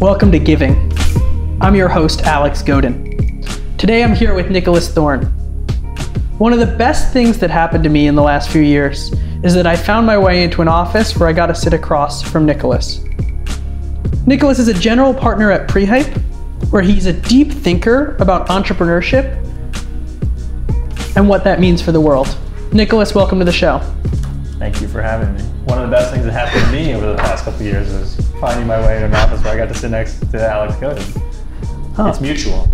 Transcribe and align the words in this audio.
Welcome 0.00 0.30
to 0.30 0.38
Giving. 0.38 0.92
I'm 1.60 1.74
your 1.74 1.88
host, 1.88 2.22
Alex 2.22 2.62
Godin. 2.62 3.42
Today 3.78 4.04
I'm 4.04 4.14
here 4.14 4.32
with 4.32 4.48
Nicholas 4.48 4.88
Thorne. 4.88 5.24
One 6.38 6.52
of 6.52 6.60
the 6.60 6.72
best 6.76 7.12
things 7.12 7.40
that 7.40 7.50
happened 7.50 7.82
to 7.82 7.90
me 7.90 8.06
in 8.06 8.14
the 8.14 8.22
last 8.22 8.48
few 8.48 8.62
years 8.62 9.12
is 9.42 9.54
that 9.54 9.66
I 9.66 9.74
found 9.74 10.06
my 10.06 10.16
way 10.16 10.44
into 10.44 10.62
an 10.62 10.68
office 10.68 11.16
where 11.16 11.28
I 11.28 11.32
got 11.32 11.46
to 11.46 11.54
sit 11.54 11.72
across 11.72 12.22
from 12.22 12.46
Nicholas. 12.46 13.00
Nicholas 14.24 14.60
is 14.60 14.68
a 14.68 14.74
general 14.74 15.12
partner 15.12 15.50
at 15.50 15.68
Prehype, 15.68 16.16
where 16.70 16.82
he's 16.82 17.06
a 17.06 17.12
deep 17.12 17.50
thinker 17.50 18.14
about 18.20 18.46
entrepreneurship 18.50 19.34
and 21.16 21.28
what 21.28 21.42
that 21.42 21.58
means 21.58 21.82
for 21.82 21.90
the 21.90 22.00
world. 22.00 22.38
Nicholas, 22.72 23.16
welcome 23.16 23.40
to 23.40 23.44
the 23.44 23.50
show. 23.50 23.80
Thank 24.60 24.80
you 24.80 24.86
for 24.86 25.02
having 25.02 25.34
me. 25.34 25.57
One 25.68 25.78
of 25.78 25.90
the 25.90 25.94
best 25.94 26.10
things 26.10 26.24
that 26.24 26.32
happened 26.32 26.64
to 26.64 26.72
me 26.72 26.94
over 26.94 27.04
the 27.04 27.16
past 27.18 27.44
couple 27.44 27.62
years 27.62 27.88
is 27.88 28.30
finding 28.40 28.66
my 28.66 28.80
way 28.80 28.96
in 28.96 29.02
an 29.02 29.14
office 29.14 29.44
where 29.44 29.52
I 29.52 29.56
got 29.58 29.68
to 29.68 29.74
sit 29.74 29.90
next 29.90 30.18
to 30.30 30.50
Alex 30.50 30.76
Godin. 30.76 31.04
Oh. 31.98 32.08
It's 32.08 32.22
mutual. 32.22 32.66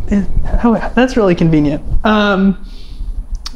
Oh, 0.63 0.93
that's 0.95 1.17
really 1.17 1.35
convenient. 1.35 1.83
Um, 2.07 2.65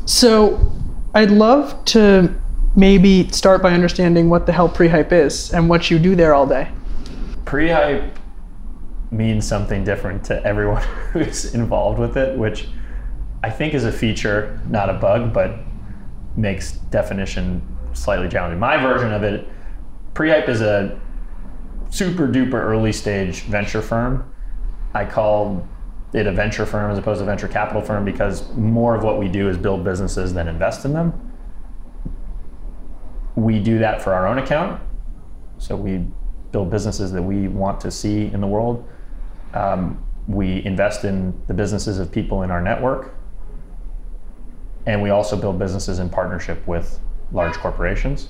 so, 0.07 0.73
I'd 1.15 1.31
love 1.31 1.85
to 1.87 2.35
maybe 2.75 3.29
start 3.29 3.63
by 3.63 3.75
understanding 3.75 4.29
what 4.29 4.45
the 4.45 4.53
hell 4.53 4.69
Prehype 4.69 5.13
is 5.13 5.53
and 5.53 5.69
what 5.69 5.89
you 5.89 6.01
do 6.01 6.17
there 6.17 6.35
all 6.35 6.47
day. 6.47 6.69
Pre-hype 7.45 8.19
means 9.13 9.47
something 9.47 9.85
different 9.85 10.25
to 10.25 10.45
everyone 10.45 10.83
who's 11.13 11.55
involved 11.55 12.01
with 12.01 12.17
it, 12.17 12.37
which 12.37 12.67
I 13.45 13.51
think 13.51 13.75
is 13.75 13.85
a 13.85 13.93
feature, 13.93 14.61
not 14.69 14.91
a 14.91 14.95
bug, 14.95 15.33
but 15.33 15.61
makes 16.37 16.73
definition 16.73 17.63
slightly 17.93 18.29
challenging. 18.29 18.59
My 18.59 18.77
version 18.77 19.13
of 19.13 19.23
it, 19.23 19.47
Prehype 20.15 20.49
is 20.49 20.61
a 20.61 20.99
super 21.91 22.27
duper 22.27 22.55
early 22.55 22.93
stage 22.93 23.43
venture 23.43 23.83
firm. 23.83 24.33
I 24.95 25.05
call 25.05 25.67
it 26.13 26.27
a 26.27 26.33
venture 26.33 26.65
firm 26.65 26.91
as 26.91 26.99
opposed 26.99 27.21
to 27.21 27.25
venture 27.25 27.49
capital 27.49 27.83
firm 27.83 28.05
because 28.05 28.51
more 28.55 28.95
of 28.95 29.05
what 29.05 29.19
we 29.19 29.29
do 29.29 29.49
is 29.49 29.57
build 29.57 29.85
businesses 29.85 30.33
than 30.33 30.49
invest 30.49 30.85
in 30.85 30.93
them. 30.93 31.33
We 33.37 33.61
do 33.61 33.79
that 33.79 34.03
for 34.03 34.15
our 34.15 34.27
own 34.27 34.39
account. 34.39 34.81
So 35.59 35.77
we 35.77 36.05
build 36.51 36.71
businesses 36.71 37.13
that 37.13 37.23
we 37.23 37.49
want 37.49 37.81
to 37.83 37.91
see 37.91 38.27
in 38.27 38.41
the 38.41 38.47
world. 38.47 38.89
Um, 39.55 40.03
we 40.27 40.65
invest 40.65 41.05
in 41.05 41.41
the 41.47 41.55
businesses 41.55 41.99
of 41.99 42.11
people 42.11 42.43
in 42.43 42.51
our 42.51 42.61
network. 42.61 43.15
And 44.87 45.03
we 45.03 45.11
also 45.11 45.37
build 45.37 45.59
businesses 45.59 45.99
in 45.99 46.09
partnership 46.09 46.67
with 46.67 46.99
large 47.33 47.55
corporations 47.55 48.29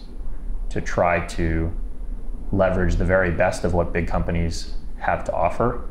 to 0.70 0.80
try 0.80 1.24
to 1.26 1.72
leverage 2.52 2.96
the 2.96 3.04
very 3.04 3.30
best 3.30 3.64
of 3.64 3.74
what 3.74 3.92
big 3.92 4.06
companies 4.06 4.74
have 4.98 5.24
to 5.24 5.32
offer 5.32 5.84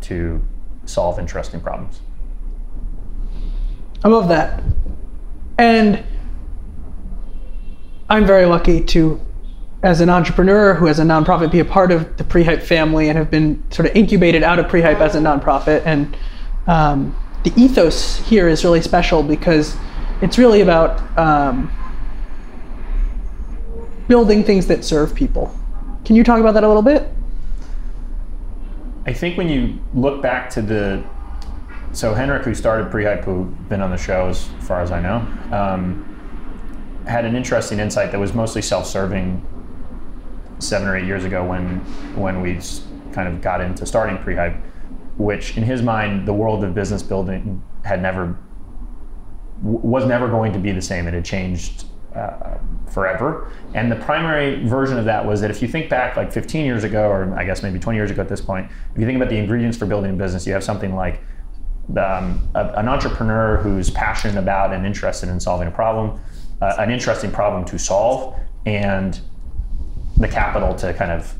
to 0.00 0.42
solve 0.84 1.18
interesting 1.18 1.60
problems. 1.60 2.00
I 4.02 4.08
love 4.08 4.28
that. 4.28 4.62
And 5.58 6.04
I'm 8.10 8.26
very 8.26 8.44
lucky 8.44 8.82
to, 8.84 9.20
as 9.82 10.00
an 10.00 10.10
entrepreneur 10.10 10.74
who 10.74 10.86
has 10.86 10.98
a 10.98 11.04
nonprofit, 11.04 11.50
be 11.50 11.60
a 11.60 11.64
part 11.64 11.90
of 11.90 12.16
the 12.16 12.24
Prehype 12.24 12.62
family 12.62 13.08
and 13.08 13.16
have 13.16 13.30
been 13.30 13.62
sort 13.70 13.88
of 13.88 13.96
incubated 13.96 14.42
out 14.42 14.58
of 14.58 14.66
Prehype 14.66 15.00
as 15.00 15.14
a 15.14 15.20
nonprofit. 15.20 15.82
And 15.86 16.16
um, 16.66 17.16
the 17.44 17.52
ethos 17.56 18.18
here 18.18 18.48
is 18.48 18.64
really 18.64 18.82
special 18.82 19.22
because 19.22 19.76
it's 20.20 20.38
really 20.38 20.60
about 20.60 21.00
um, 21.18 21.72
building 24.08 24.44
things 24.44 24.66
that 24.66 24.84
serve 24.84 25.14
people. 25.14 25.54
Can 26.04 26.16
you 26.16 26.24
talk 26.24 26.40
about 26.40 26.54
that 26.54 26.64
a 26.64 26.68
little 26.68 26.82
bit? 26.82 27.08
I 29.06 29.12
think 29.12 29.36
when 29.36 29.48
you 29.48 29.78
look 29.94 30.22
back 30.22 30.50
to 30.50 30.62
the 30.62 31.04
so 31.92 32.12
Henrik, 32.12 32.42
who 32.42 32.54
started 32.54 32.90
Prehype, 32.90 33.24
who 33.24 33.44
been 33.68 33.80
on 33.80 33.90
the 33.90 33.96
show 33.96 34.28
as 34.28 34.48
far 34.62 34.80
as 34.80 34.90
I 34.90 35.00
know, 35.00 35.18
um, 35.56 37.04
had 37.06 37.24
an 37.24 37.36
interesting 37.36 37.78
insight 37.78 38.10
that 38.10 38.18
was 38.18 38.34
mostly 38.34 38.62
self-serving 38.62 39.46
seven 40.58 40.88
or 40.88 40.96
eight 40.96 41.06
years 41.06 41.24
ago 41.24 41.44
when 41.44 41.78
when 42.16 42.40
we 42.40 42.58
kind 43.12 43.28
of 43.28 43.40
got 43.40 43.60
into 43.60 43.86
starting 43.86 44.18
Prehype, 44.18 44.60
which 45.18 45.56
in 45.56 45.62
his 45.62 45.82
mind 45.82 46.26
the 46.26 46.32
world 46.32 46.64
of 46.64 46.74
business 46.74 47.02
building 47.02 47.62
had 47.84 48.02
never 48.02 48.36
was 49.62 50.04
never 50.04 50.28
going 50.28 50.52
to 50.52 50.58
be 50.58 50.72
the 50.72 50.82
same. 50.82 51.06
It 51.06 51.14
had 51.14 51.24
changed 51.24 51.84
uh, 52.14 52.58
forever. 52.90 53.50
And 53.74 53.90
the 53.90 53.96
primary 53.96 54.64
version 54.66 54.98
of 54.98 55.04
that 55.06 55.24
was 55.24 55.40
that 55.40 55.50
if 55.50 55.60
you 55.60 55.68
think 55.68 55.90
back 55.90 56.16
like 56.16 56.32
15 56.32 56.64
years 56.64 56.84
ago, 56.84 57.08
or 57.08 57.34
I 57.36 57.44
guess 57.44 57.62
maybe 57.62 57.78
20 57.78 57.96
years 57.96 58.10
ago 58.10 58.22
at 58.22 58.28
this 58.28 58.40
point, 58.40 58.70
if 58.92 59.00
you 59.00 59.06
think 59.06 59.16
about 59.16 59.28
the 59.28 59.36
ingredients 59.36 59.76
for 59.76 59.86
building 59.86 60.10
a 60.10 60.14
business, 60.14 60.46
you 60.46 60.52
have 60.52 60.64
something 60.64 60.94
like 60.94 61.20
um, 61.98 62.48
a, 62.54 62.72
an 62.76 62.88
entrepreneur 62.88 63.56
who's 63.58 63.90
passionate 63.90 64.38
about 64.38 64.72
and 64.72 64.86
interested 64.86 65.28
in 65.28 65.40
solving 65.40 65.68
a 65.68 65.70
problem, 65.70 66.20
uh, 66.62 66.76
an 66.78 66.90
interesting 66.90 67.30
problem 67.30 67.64
to 67.64 67.78
solve, 67.78 68.38
and 68.66 69.20
the 70.16 70.28
capital 70.28 70.74
to 70.76 70.94
kind 70.94 71.10
of 71.10 71.34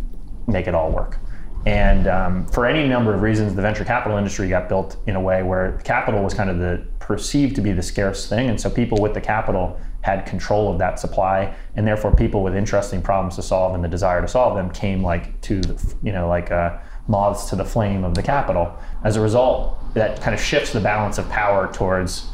make 0.47 0.67
it 0.67 0.75
all 0.75 0.91
work. 0.91 1.19
And 1.67 2.07
um, 2.09 2.47
for 2.49 2.67
any 2.67 2.87
number 2.87 3.15
of 3.15 3.23
reasons, 3.23 3.55
the 3.55 3.63
venture 3.63 3.85
capital 3.85 4.19
industry 4.19 4.49
got 4.49 4.69
built 4.69 4.97
in 5.07 5.17
a 5.17 5.21
way 5.21 5.43
where 5.43 5.81
capital 5.85 6.23
was 6.23 6.35
kind 6.35 6.51
of 6.51 6.59
the 6.59 6.85
perceived 6.99 7.55
to 7.57 7.63
be 7.63 7.73
the 7.73 7.83
scarce 7.83 8.29
thing, 8.29 8.51
and 8.51 8.61
so 8.61 8.69
people 8.69 9.01
with 9.01 9.15
the 9.15 9.21
capital 9.21 9.79
had 10.03 10.27
control 10.27 10.71
of 10.71 10.79
that 10.79 11.01
supply, 11.01 11.55
and 11.77 11.87
therefore 11.87 12.15
people 12.15 12.43
with 12.43 12.55
interesting 12.55 13.01
problems 13.01 13.37
to 13.37 13.43
solve 13.43 13.75
and 13.75 13.83
the 13.83 13.89
desire 13.89 14.21
to 14.21 14.29
solve 14.29 14.55
them 14.57 14.71
came 14.71 15.03
like 15.03 15.41
to 15.41 15.61
the, 15.63 15.95
you 16.03 16.13
know 16.13 16.29
like 16.29 16.51
uh, 16.51 16.77
moths 17.09 17.49
to 17.49 17.57
the 17.57 17.65
flame 17.65 18.05
of 18.05 18.15
the 18.15 18.23
capital. 18.23 18.77
As 19.03 19.17
a 19.17 19.21
result, 19.23 19.79
that 19.95 20.21
kind 20.21 20.35
of 20.35 20.41
shifts 20.41 20.73
the 20.73 20.81
balance 20.81 21.17
of 21.17 21.27
power 21.31 21.73
towards 21.73 22.27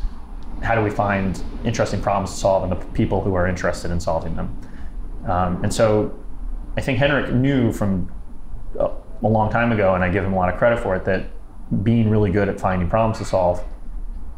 how 0.62 0.74
do 0.74 0.82
we 0.82 0.90
find 0.90 1.40
interesting 1.64 2.02
problems 2.02 2.32
to 2.32 2.36
solve 2.36 2.64
and 2.64 2.72
the 2.72 2.86
people 2.92 3.20
who 3.20 3.34
are 3.34 3.46
interested 3.46 3.92
in 3.92 4.00
solving 4.00 4.34
them. 4.34 4.60
Um, 5.26 5.62
and 5.62 5.72
so 5.72 6.18
I 6.76 6.80
think 6.80 6.98
Henrik 6.98 7.32
knew 7.32 7.72
from 7.72 8.10
a 9.22 9.28
long 9.28 9.50
time 9.50 9.72
ago, 9.72 9.94
and 9.94 10.02
I 10.02 10.08
give 10.08 10.24
him 10.24 10.32
a 10.32 10.36
lot 10.36 10.52
of 10.52 10.58
credit 10.58 10.80
for 10.80 10.96
it, 10.96 11.04
that 11.04 11.26
being 11.84 12.08
really 12.08 12.30
good 12.30 12.48
at 12.48 12.60
finding 12.60 12.88
problems 12.88 13.18
to 13.18 13.24
solve 13.24 13.64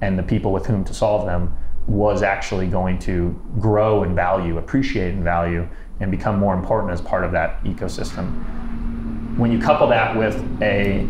and 0.00 0.18
the 0.18 0.22
people 0.22 0.52
with 0.52 0.66
whom 0.66 0.84
to 0.84 0.92
solve 0.92 1.26
them 1.26 1.56
was 1.86 2.22
actually 2.22 2.66
going 2.66 2.98
to 2.98 3.40
grow 3.58 4.02
in 4.04 4.14
value, 4.14 4.58
appreciate 4.58 5.14
in 5.14 5.24
value, 5.24 5.66
and 6.00 6.10
become 6.10 6.38
more 6.38 6.54
important 6.54 6.92
as 6.92 7.00
part 7.00 7.24
of 7.24 7.32
that 7.32 7.62
ecosystem. 7.64 9.38
When 9.38 9.50
you 9.50 9.58
couple 9.58 9.86
that 9.88 10.16
with 10.16 10.36
a 10.60 11.06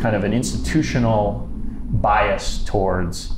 kind 0.00 0.14
of 0.14 0.24
an 0.24 0.32
institutional 0.32 1.48
bias 1.50 2.64
towards 2.64 3.32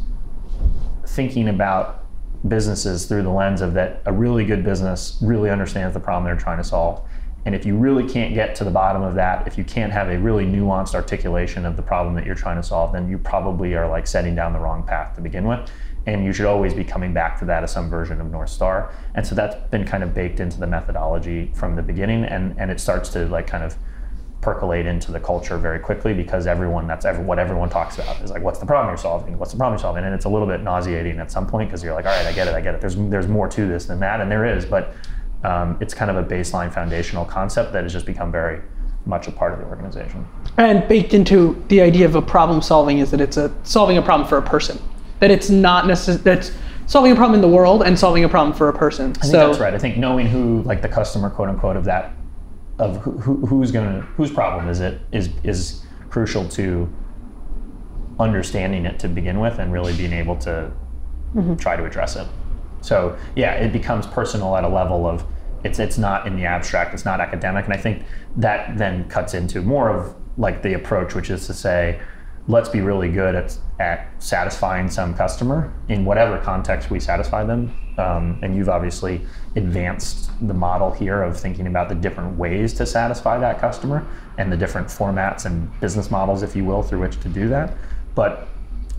thinking 1.06 1.48
about 1.48 2.06
businesses 2.48 3.06
through 3.06 3.22
the 3.22 3.31
lens 3.31 3.60
of 3.60 3.75
that 3.75 4.02
a 4.06 4.12
really 4.12 4.44
good 4.44 4.64
business 4.64 5.19
really 5.20 5.50
understands 5.50 5.92
the 5.94 6.00
problem 6.00 6.25
they're 6.25 6.41
trying 6.41 6.58
to 6.58 6.64
solve. 6.64 7.02
And 7.47 7.55
if 7.55 7.65
you 7.65 7.77
really 7.77 8.06
can't 8.09 8.34
get 8.34 8.55
to 8.56 8.65
the 8.65 8.71
bottom 8.71 9.03
of 9.03 9.15
that, 9.15 9.47
if 9.47 9.56
you 9.56 9.65
can't 9.65 9.93
have 9.93 10.09
a 10.09 10.19
really 10.19 10.45
nuanced 10.45 10.95
articulation 10.95 11.65
of 11.65 11.77
the 11.77 11.83
problem 11.83 12.15
that 12.17 12.27
you're 12.27 12.34
trying 12.34 12.56
to 12.56 12.62
solve, 12.62 12.93
then 12.93 13.09
you 13.09 13.19
probably 13.19 13.75
are 13.75 13.89
like 13.89 14.06
setting 14.06 14.34
down 14.34 14.53
the 14.53 14.59
wrong 14.59 14.83
path 14.83 15.15
to 15.17 15.21
begin 15.21 15.47
with. 15.47 15.71
And 16.06 16.25
you 16.25 16.33
should 16.33 16.47
always 16.47 16.75
be 16.75 16.84
coming 16.84 17.12
back 17.12 17.39
to 17.41 17.45
that 17.47 17.62
as 17.62 17.73
some 17.73 17.89
version 17.89 18.21
of 18.21 18.31
North 18.31 18.50
Star. 18.50 18.95
And 19.15 19.27
so 19.27 19.34
that's 19.34 19.55
been 19.71 19.84
kind 19.84 20.03
of 20.03 20.15
baked 20.15 20.41
into 20.41 20.59
the 20.59 20.67
methodology 20.67 21.53
from 21.55 21.77
the 21.77 21.83
beginning. 21.83 22.25
And, 22.25 22.55
and 22.59 22.71
it 22.71 22.81
starts 22.81 23.11
to 23.11 23.27
like 23.27 23.47
kind 23.47 23.65
of 23.65 23.77
percolate 24.41 24.87
into 24.87 25.12
the 25.12 25.21
culture 25.21 25.59
very 25.59 25.79
quickly 25.79 26.15
because 26.15 26.47
everyone 26.47 26.87
that's 26.87 27.05
ever, 27.05 27.23
what 27.23 27.39
everyone 27.39 27.69
talks 27.69 27.99
about 27.99 28.19
is 28.23 28.31
like 28.31 28.43
what's 28.43 28.59
the 28.59 28.65
problem 28.65 28.89
you're 28.89 28.97
solving 28.97 29.39
what's 29.39 29.53
the 29.53 29.59
problem 29.59 29.75
you're 29.75 29.83
solving 29.83 30.03
and 30.03 30.15
it's 30.15 30.25
a 30.25 30.29
little 30.29 30.47
bit 30.47 30.62
nauseating 30.62 31.19
at 31.19 31.31
some 31.31 31.47
point 31.47 31.69
because 31.69 31.84
you're 31.84 31.93
like 31.93 32.06
all 32.06 32.17
right 32.17 32.27
i 32.27 32.33
get 32.33 32.49
it 32.49 32.55
i 32.55 32.61
get 32.61 32.75
it 32.75 32.81
there's 32.81 32.97
there's 32.97 33.29
more 33.29 33.49
to 33.49 33.67
this 33.67 33.84
than 33.84 34.00
that 34.00 34.21
and 34.21 34.31
there 34.31 34.47
is 34.47 34.65
but 34.65 34.95
um, 35.45 35.77
it's 35.81 35.95
kind 35.95 36.11
of 36.11 36.17
a 36.17 36.23
baseline 36.23 36.73
foundational 36.73 37.25
concept 37.25 37.73
that 37.73 37.82
has 37.82 37.93
just 37.93 38.06
become 38.06 38.31
very 38.31 38.61
much 39.06 39.26
a 39.26 39.32
part 39.32 39.53
of 39.53 39.59
the 39.59 39.64
organization 39.64 40.26
And 40.59 40.87
baked 40.87 41.14
into 41.14 41.62
the 41.69 41.81
idea 41.81 42.05
of 42.05 42.14
a 42.14 42.23
problem 42.23 42.61
solving 42.61 42.99
is 42.99 43.11
that 43.12 43.20
it's 43.20 43.37
a 43.37 43.53
solving 43.62 43.97
a 43.97 44.03
problem 44.03 44.29
for 44.29 44.37
a 44.37 44.43
person. 44.43 44.79
That 45.20 45.31
it's 45.31 45.50
not 45.50 45.87
necessarily 45.87 46.23
that's 46.23 46.53
solving 46.87 47.12
a 47.12 47.14
problem 47.14 47.35
in 47.35 47.41
the 47.41 47.49
world 47.56 47.82
and 47.82 47.99
solving 47.99 48.25
a 48.25 48.29
problem 48.29 48.55
for 48.55 48.69
a 48.69 48.73
person. 48.73 49.11
I 49.11 49.20
think 49.20 49.25
so 49.32 49.47
that's 49.49 49.59
right. 49.59 49.73
I 49.73 49.79
think 49.79 49.97
knowing 49.97 50.26
who, 50.26 50.62
like 50.62 50.82
the 50.82 50.88
customer, 50.88 51.31
quote 51.31 51.49
unquote, 51.49 51.76
of 51.76 51.85
that, 51.85 52.12
of 52.79 52.99
who, 52.99 53.12
who, 53.12 53.47
who's 53.47 53.70
gonna, 53.70 54.00
whose 54.17 54.31
problem 54.31 54.69
is 54.69 54.81
it, 54.81 55.00
is 55.12 55.31
is 55.44 55.82
crucial 56.11 56.49
to 56.50 56.93
understanding 58.19 58.85
it 58.85 58.99
to 58.99 59.09
begin 59.09 59.41
with, 59.41 59.59
and 59.59 59.73
really 59.73 59.97
being 59.97 60.12
able 60.12 60.37
to 60.37 60.70
try 61.59 61.76
to 61.76 61.85
address 61.85 62.17
it. 62.17 62.26
So 62.81 63.17
yeah, 63.37 63.55
it 63.55 63.73
becomes 63.73 64.06
personal 64.06 64.56
at 64.56 64.64
a 64.64 64.69
level 64.69 65.06
of 65.06 65.25
it's 65.65 65.79
it's 65.79 65.99
not 65.99 66.27
in 66.27 66.37
the 66.37 66.45
abstract, 66.45 66.95
it's 66.95 67.05
not 67.05 67.21
academic, 67.21 67.65
and 67.65 67.75
I 67.75 67.77
think 67.77 68.05
that 68.37 68.79
then 68.79 69.09
cuts 69.09 69.35
into 69.35 69.62
more 69.62 69.91
of 69.91 70.15
like 70.37 70.62
the 70.62 70.75
approach, 70.75 71.15
which 71.15 71.31
is 71.31 71.47
to 71.47 71.55
say, 71.55 72.01
let's 72.49 72.69
be 72.69 72.81
really 72.81 73.11
good 73.11 73.35
at 73.35 73.57
at 73.79 74.09
satisfying 74.23 74.89
some 74.91 75.15
customer 75.15 75.73
in 75.89 76.05
whatever 76.05 76.39
context 76.39 76.91
we 76.91 77.01
satisfy 77.01 77.45
them 77.45 77.73
um, 78.01 78.39
and 78.43 78.57
you've 78.57 78.69
obviously 78.69 79.21
advanced 79.57 80.31
the 80.47 80.55
model 80.55 80.91
here 80.91 81.23
of 81.23 81.39
thinking 81.39 81.67
about 81.67 81.89
the 81.89 81.95
different 81.95 82.37
ways 82.39 82.73
to 82.75 82.87
satisfy 82.87 83.39
that 83.39 83.61
customer 83.61 84.07
and 84.39 84.51
the 84.51 84.57
different 84.57 84.89
formats 84.89 85.45
and 85.45 85.69
business 85.81 86.11
models, 86.11 86.43
if 86.43 86.57
you 86.57 86.65
will, 86.65 86.83
through 86.83 87.01
which 87.01 87.21
to 87.21 87.29
do 87.29 87.49
that. 87.49 87.77
But 88.15 88.49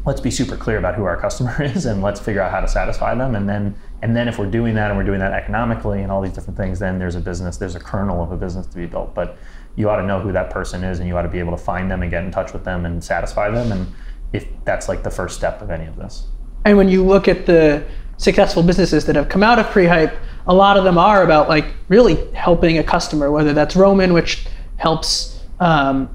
let's 0.05 0.21
be 0.21 0.31
super 0.31 0.57
clear 0.57 0.77
about 0.77 0.95
who 0.95 1.03
our 1.03 1.19
customer 1.19 1.61
is 1.63 1.85
and 1.85 2.01
let's 2.01 2.19
figure 2.19 2.41
out 2.41 2.51
how 2.51 2.59
to 2.59 2.67
satisfy 2.67 3.13
them. 3.15 3.35
And 3.35 3.47
then 3.47 3.75
and 4.01 4.15
then 4.15 4.27
if 4.27 4.39
we're 4.39 4.49
doing 4.49 4.73
that 4.75 4.89
and 4.89 4.97
we're 4.97 5.05
doing 5.05 5.19
that 5.19 5.33
economically 5.33 6.01
and 6.01 6.11
all 6.11 6.21
these 6.21 6.33
different 6.33 6.57
things 6.57 6.79
then 6.79 6.97
there's 6.97 7.15
a 7.15 7.19
business 7.19 7.57
there's 7.57 7.75
a 7.75 7.79
kernel 7.79 8.23
of 8.23 8.31
a 8.31 8.37
business 8.37 8.65
to 8.67 8.75
be 8.75 8.85
built. 8.85 9.13
But 9.13 9.37
you 9.75 9.89
ought 9.89 9.97
to 9.97 10.05
know 10.05 10.19
who 10.19 10.31
that 10.31 10.49
person 10.49 10.83
is 10.83 10.99
and 10.99 11.07
you 11.07 11.15
ought 11.17 11.21
to 11.21 11.29
be 11.29 11.39
able 11.39 11.51
to 11.51 11.63
find 11.63 11.89
them 11.89 12.01
and 12.01 12.11
get 12.11 12.23
in 12.23 12.31
touch 12.31 12.53
with 12.53 12.65
them 12.65 12.85
and 12.85 13.03
satisfy 13.03 13.49
them. 13.49 13.71
And 13.71 13.87
if 14.33 14.47
that's 14.65 14.89
like 14.89 15.03
the 15.03 15.11
first 15.11 15.35
step 15.37 15.61
of 15.61 15.69
any 15.69 15.85
of 15.85 15.95
this. 15.95 16.27
And 16.65 16.77
when 16.77 16.89
you 16.89 17.05
look 17.05 17.27
at 17.27 17.45
the 17.45 17.83
successful 18.17 18.63
businesses 18.63 19.05
that 19.05 19.15
have 19.15 19.29
come 19.29 19.41
out 19.41 19.57
of 19.57 19.65
pre-hype 19.67 20.15
a 20.45 20.53
lot 20.53 20.77
of 20.77 20.83
them 20.83 20.97
are 20.97 21.23
about 21.23 21.49
like 21.49 21.65
really 21.87 22.31
helping 22.33 22.77
a 22.77 22.83
customer 22.83 23.31
whether 23.31 23.51
that's 23.51 23.75
roman 23.75 24.13
which 24.13 24.45
helps 24.77 25.39
um, 25.59 26.09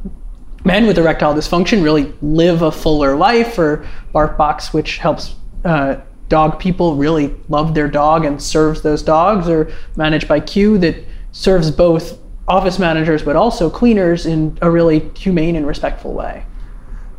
men 0.67 0.87
with 0.87 0.99
erectile 0.99 1.33
dysfunction 1.33 1.83
really 1.83 2.13
live 2.21 2.63
a 2.63 2.73
fuller 2.73 3.17
life, 3.17 3.57
or 3.59 3.87
BarkBox, 4.13 4.75
which 4.75 4.99
helps 4.99 5.37
uh, 5.65 5.97
dog 6.29 6.59
people 6.59 6.97
really 6.97 7.35
love 7.49 7.73
their 7.75 7.89
dog 7.89 8.25
and 8.25 8.43
serves 8.43 8.83
those 8.83 9.03
dogs, 9.03 9.49
or 9.49 9.73
Managed 9.97 10.27
by 10.27 10.41
Q 10.41 10.77
that 10.79 10.97
serves 11.31 11.71
both 11.71 12.19
office 12.49 12.79
managers 12.79 13.23
but 13.23 13.35
also 13.35 13.69
cleaners 13.69 14.25
in 14.25 14.57
a 14.63 14.71
really 14.71 15.09
humane 15.17 15.57
and 15.57 15.67
respectful 15.67 16.13
way. 16.13 16.45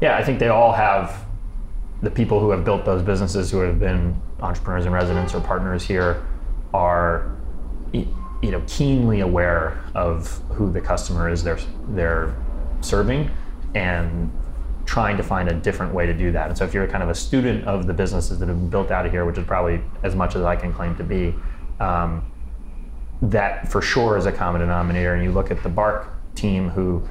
Yeah, 0.01 0.17
I 0.17 0.23
think 0.23 0.39
they 0.39 0.49
all 0.49 0.73
have 0.73 1.25
the 2.01 2.11
people 2.11 2.39
who 2.39 2.51
have 2.51 2.63
built 2.63 2.85
those 2.85 3.01
businesses 3.01 3.49
who 3.49 3.59
have 3.59 3.79
been 3.79 4.19
entrepreneurs 4.41 4.85
and 4.85 4.93
residents 4.93 5.33
or 5.33 5.41
partners 5.41 5.83
here 5.83 6.23
are 6.73 7.35
you 7.93 8.51
know 8.51 8.61
keenly 8.67 9.21
aware 9.21 9.83
of 9.95 10.39
who 10.51 10.71
the 10.71 10.79
customer 10.79 11.27
is 11.29 11.43
they're 11.43 11.59
they're 11.89 12.35
serving 12.81 13.29
and 13.75 14.31
trying 14.85 15.17
to 15.17 15.23
find 15.23 15.49
a 15.49 15.53
different 15.53 15.93
way 15.93 16.05
to 16.05 16.13
do 16.13 16.31
that. 16.31 16.47
And 16.47 16.57
so 16.57 16.63
if 16.63 16.73
you're 16.73 16.87
kind 16.87 17.03
of 17.03 17.09
a 17.09 17.15
student 17.15 17.65
of 17.65 17.87
the 17.87 17.93
businesses 17.93 18.39
that 18.39 18.47
have 18.47 18.57
been 18.57 18.69
built 18.69 18.89
out 18.89 19.05
of 19.05 19.11
here, 19.11 19.25
which 19.25 19.37
is 19.37 19.45
probably 19.45 19.81
as 20.03 20.15
much 20.15 20.35
as 20.35 20.43
I 20.43 20.55
can 20.55 20.73
claim 20.73 20.95
to 20.95 21.03
be, 21.03 21.35
um, 21.79 22.31
that 23.21 23.69
for 23.69 23.81
sure 23.81 24.17
is 24.17 24.25
a 24.25 24.31
common 24.31 24.61
denominator. 24.61 25.13
And 25.13 25.23
you 25.23 25.31
look 25.31 25.51
at 25.51 25.61
the 25.61 25.69
Bark 25.69 26.13
team 26.35 26.69
who, 26.69 27.03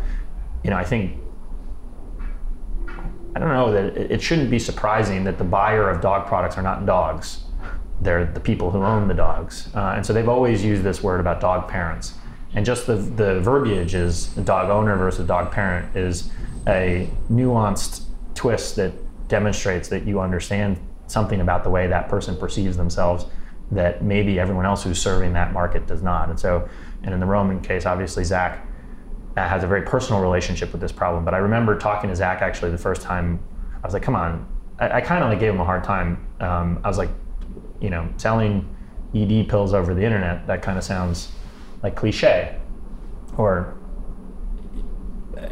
you 0.65 0.71
know, 0.71 0.77
I 0.77 0.85
think 0.85 1.19
I 3.35 3.39
don't 3.39 3.51
know 3.51 3.71
that 3.71 4.11
it 4.11 4.23
shouldn't 4.23 4.51
be 4.51 4.59
surprising 4.59 5.25
that 5.25 5.37
the 5.37 5.45
buyer 5.45 5.91
of 5.91 6.01
dog 6.01 6.27
products 6.27 6.57
are 6.57 6.63
not 6.63 6.87
dogs. 6.87 7.43
They're 8.01 8.25
the 8.25 8.41
people 8.41 8.71
who 8.71 8.83
own 8.83 9.09
the 9.09 9.15
dogs. 9.15 9.69
Uh, 9.75 9.93
and 9.97 10.07
so 10.07 10.15
they've 10.15 10.29
always 10.29 10.65
used 10.65 10.83
this 10.83 11.03
word 11.03 11.21
about 11.21 11.41
dog 11.41 11.69
parents 11.69 12.15
and 12.55 12.65
just 12.65 12.87
the, 12.87 12.95
the 12.95 13.41
verbiage 13.41 13.95
is 13.95 14.27
dog 14.27 14.71
owner 14.71 14.97
versus 14.97 15.27
dog 15.27 15.51
parent 15.51 15.95
is 15.97 16.31
a 16.67 17.09
nuanced 17.31 18.05
twist 18.35 18.77
that 18.77 18.93
demonstrates 19.29 19.89
that 19.89 20.07
you 20.07 20.21
understand 20.21 20.79
something 21.07 21.41
about 21.41 21.65
the 21.65 21.71
way 21.71 21.87
that 21.87 22.09
person 22.09 22.37
perceives 22.37 22.77
themselves 22.77 23.27
that 23.71 24.03
maybe 24.03 24.39
everyone 24.39 24.65
else 24.65 24.85
who's 24.85 25.01
serving 25.01 25.33
that 25.33 25.53
market 25.53 25.87
does 25.87 26.03
not. 26.03 26.29
And 26.29 26.39
so, 26.39 26.69
and 27.03 27.13
in 27.13 27.21
the 27.21 27.27
Roman 27.27 27.61
case, 27.61 27.87
obviously 27.87 28.25
Zach 28.25 28.67
uh, 29.37 29.49
has 29.49 29.65
a 29.65 29.67
very 29.67 29.83
personal 29.83 30.21
relationship 30.23 30.73
with 30.73 30.81
this 30.81 30.93
problem. 30.93 31.25
But 31.25 31.35
I 31.35 31.39
remember 31.39 31.77
talking 31.77 32.11
to 32.11 32.17
Zach 32.17 32.43
actually 32.43 32.71
the 32.71 32.79
first 32.79 33.03
time. 33.03 33.41
I 33.83 33.87
was 33.87 33.93
like, 33.93 34.03
"Come 34.03 34.17
on!" 34.17 34.47
I, 34.79 34.93
I 34.93 35.01
kind 35.01 35.23
of 35.23 35.31
like 35.31 35.41
gave 35.41 35.53
him 35.53 35.61
a 35.61 35.65
hard 35.65 35.85
time. 35.85 36.27
Um, 36.41 36.81
I 36.85 36.89
was 36.89 36.99
like, 36.99 37.11
you 37.81 37.91
know, 37.91 38.09
selling 38.17 38.69
ED 39.15 39.49
pills 39.49 39.75
over 39.75 39.95
the 39.95 40.03
internet. 40.03 40.47
That 40.47 40.63
kind 40.63 40.79
of 40.79 40.85
sounds 40.85 41.33
like 41.87 41.95
cliche 41.95 42.59
or 43.39 43.79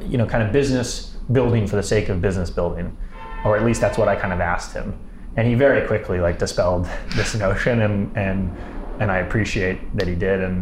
you 0.02 0.18
know 0.18 0.26
kind 0.26 0.42
of 0.42 0.52
business 0.52 1.16
building 1.30 1.64
for 1.64 1.76
the 1.76 1.82
sake 1.82 2.08
of 2.08 2.20
business 2.20 2.50
building 2.50 2.96
or 3.44 3.56
at 3.56 3.64
least 3.64 3.80
that's 3.80 3.96
what 3.96 4.08
i 4.08 4.16
kind 4.16 4.32
of 4.32 4.40
asked 4.40 4.72
him. 4.74 4.98
And 5.36 5.46
he 5.48 5.54
very 5.54 5.86
quickly 5.86 6.18
like 6.20 6.38
dispelled 6.38 6.88
this 7.16 7.36
notion 7.36 7.82
and 7.82 8.16
and 8.16 8.38
and 9.00 9.12
i 9.12 9.18
appreciate 9.18 9.78
that 9.96 10.08
he 10.08 10.16
did 10.16 10.40
and 10.40 10.56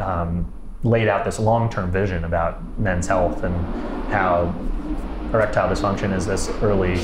um, 0.00 0.52
laid 0.82 1.08
out 1.08 1.24
this 1.24 1.38
long-term 1.38 1.90
vision 1.92 2.24
about 2.24 2.52
men's 2.78 3.06
health 3.06 3.44
and 3.44 3.54
how 4.10 4.52
erectile 5.32 5.68
dysfunction 5.68 6.16
is 6.16 6.26
this 6.26 6.48
early 6.62 6.96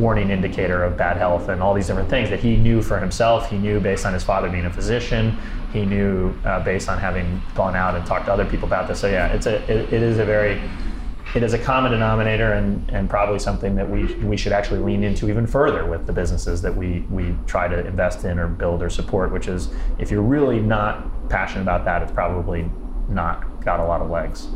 warning 0.00 0.30
indicator 0.30 0.82
of 0.82 0.96
bad 0.96 1.16
health 1.16 1.48
and 1.48 1.62
all 1.62 1.74
these 1.74 1.86
different 1.86 2.08
things 2.08 2.30
that 2.30 2.40
he 2.40 2.56
knew 2.56 2.82
for 2.82 2.98
himself. 2.98 3.50
He 3.50 3.58
knew 3.58 3.80
based 3.80 4.06
on 4.06 4.12
his 4.12 4.24
father 4.24 4.48
being 4.48 4.66
a 4.66 4.72
physician. 4.72 5.36
He 5.72 5.84
knew 5.84 6.34
uh, 6.44 6.64
based 6.64 6.88
on 6.88 6.98
having 6.98 7.40
gone 7.54 7.76
out 7.76 7.94
and 7.94 8.04
talked 8.06 8.26
to 8.26 8.32
other 8.32 8.44
people 8.44 8.66
about 8.66 8.88
this. 8.88 9.00
So 9.00 9.08
yeah, 9.08 9.28
it's 9.28 9.46
a 9.46 9.56
it, 9.70 9.92
it 9.92 10.02
is 10.02 10.18
a 10.18 10.24
very 10.24 10.60
it 11.34 11.44
is 11.44 11.52
a 11.52 11.58
common 11.58 11.92
denominator 11.92 12.54
and, 12.54 12.88
and 12.90 13.08
probably 13.08 13.38
something 13.38 13.76
that 13.76 13.88
we, 13.88 14.14
we 14.16 14.36
should 14.36 14.52
actually 14.52 14.80
lean 14.80 15.04
into 15.04 15.28
even 15.28 15.46
further 15.46 15.86
with 15.86 16.06
the 16.06 16.12
businesses 16.12 16.60
that 16.62 16.74
we, 16.74 17.04
we 17.08 17.36
try 17.46 17.68
to 17.68 17.86
invest 17.86 18.24
in 18.24 18.38
or 18.38 18.48
build 18.48 18.82
or 18.82 18.90
support, 18.90 19.30
which 19.30 19.46
is 19.46 19.68
if 19.98 20.10
you're 20.10 20.22
really 20.22 20.58
not 20.58 21.28
passionate 21.28 21.62
about 21.62 21.84
that, 21.84 22.02
it's 22.02 22.10
probably 22.10 22.68
not 23.08 23.64
got 23.64 23.78
a 23.78 23.84
lot 23.84 24.02
of 24.02 24.10
legs. 24.10 24.48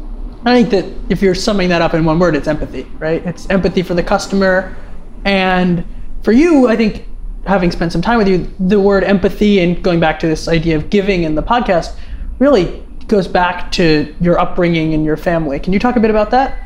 I 0.44 0.62
think 0.62 0.70
that 0.70 1.12
if 1.12 1.22
you're 1.22 1.34
summing 1.34 1.68
that 1.68 1.80
up 1.80 1.94
in 1.94 2.04
one 2.04 2.18
word, 2.18 2.34
it's 2.34 2.48
empathy, 2.48 2.86
right? 2.98 3.24
It's 3.24 3.48
empathy 3.50 3.82
for 3.82 3.94
the 3.94 4.02
customer, 4.02 4.76
and 5.24 5.84
for 6.22 6.32
you, 6.32 6.68
I 6.68 6.76
think 6.76 7.06
having 7.46 7.70
spent 7.70 7.92
some 7.92 8.02
time 8.02 8.18
with 8.18 8.28
you, 8.28 8.50
the 8.58 8.80
word 8.80 9.04
empathy 9.04 9.60
and 9.60 9.82
going 9.82 10.00
back 10.00 10.18
to 10.20 10.26
this 10.26 10.48
idea 10.48 10.76
of 10.76 10.90
giving 10.90 11.24
in 11.24 11.34
the 11.34 11.42
podcast 11.42 11.96
really 12.38 12.82
goes 13.06 13.28
back 13.28 13.70
to 13.72 14.14
your 14.20 14.38
upbringing 14.38 14.94
and 14.94 15.04
your 15.04 15.16
family. 15.16 15.60
Can 15.60 15.72
you 15.72 15.78
talk 15.78 15.96
a 15.96 16.00
bit 16.00 16.10
about 16.10 16.30
that? 16.30 16.58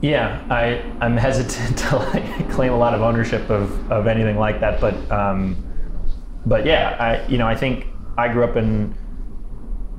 Yeah, 0.00 0.44
I, 0.50 0.82
I'm 1.00 1.16
hesitant 1.16 1.78
to 1.88 1.96
like 1.96 2.50
claim 2.50 2.72
a 2.72 2.78
lot 2.78 2.94
of 2.94 3.02
ownership 3.02 3.48
of, 3.48 3.90
of 3.90 4.06
anything 4.08 4.36
like 4.36 4.60
that, 4.60 4.80
but 4.80 4.94
um, 5.12 5.56
but 6.44 6.66
yeah, 6.66 6.96
I 6.98 7.28
you 7.28 7.38
know 7.38 7.46
I 7.46 7.54
think 7.54 7.86
I 8.18 8.28
grew 8.32 8.42
up 8.42 8.56
in 8.56 8.96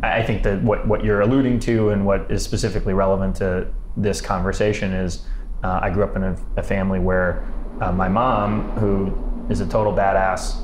I 0.04 0.22
think 0.22 0.44
that 0.44 0.62
what, 0.62 0.86
what 0.86 1.06
you're 1.06 1.22
alluding 1.22 1.62
to 1.62 1.90
and 1.90 2.06
what 2.06 2.30
is 2.30 2.44
specifically 2.44 2.94
relevant 2.94 3.38
to 3.38 3.68
this 3.96 4.20
conversation 4.20 4.92
is 4.92 5.26
uh, 5.64 5.80
I 5.82 5.90
grew 5.90 6.04
up 6.04 6.16
in 6.16 6.24
a, 6.24 6.38
a 6.58 6.64
family 6.64 7.00
where 7.00 7.48
uh, 7.82 7.92
my 7.92 8.10
mom, 8.10 8.70
who 8.72 9.14
is 9.50 9.60
a 9.62 9.66
total 9.66 9.94
badass, 9.94 10.62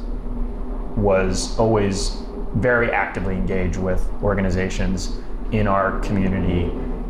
was 0.96 1.58
always 1.58 2.18
very 2.56 2.92
actively 2.92 3.36
engaged 3.36 3.78
with 3.78 4.08
organizations 4.22 5.18
in 5.52 5.68
our 5.68 6.00
community. 6.02 6.66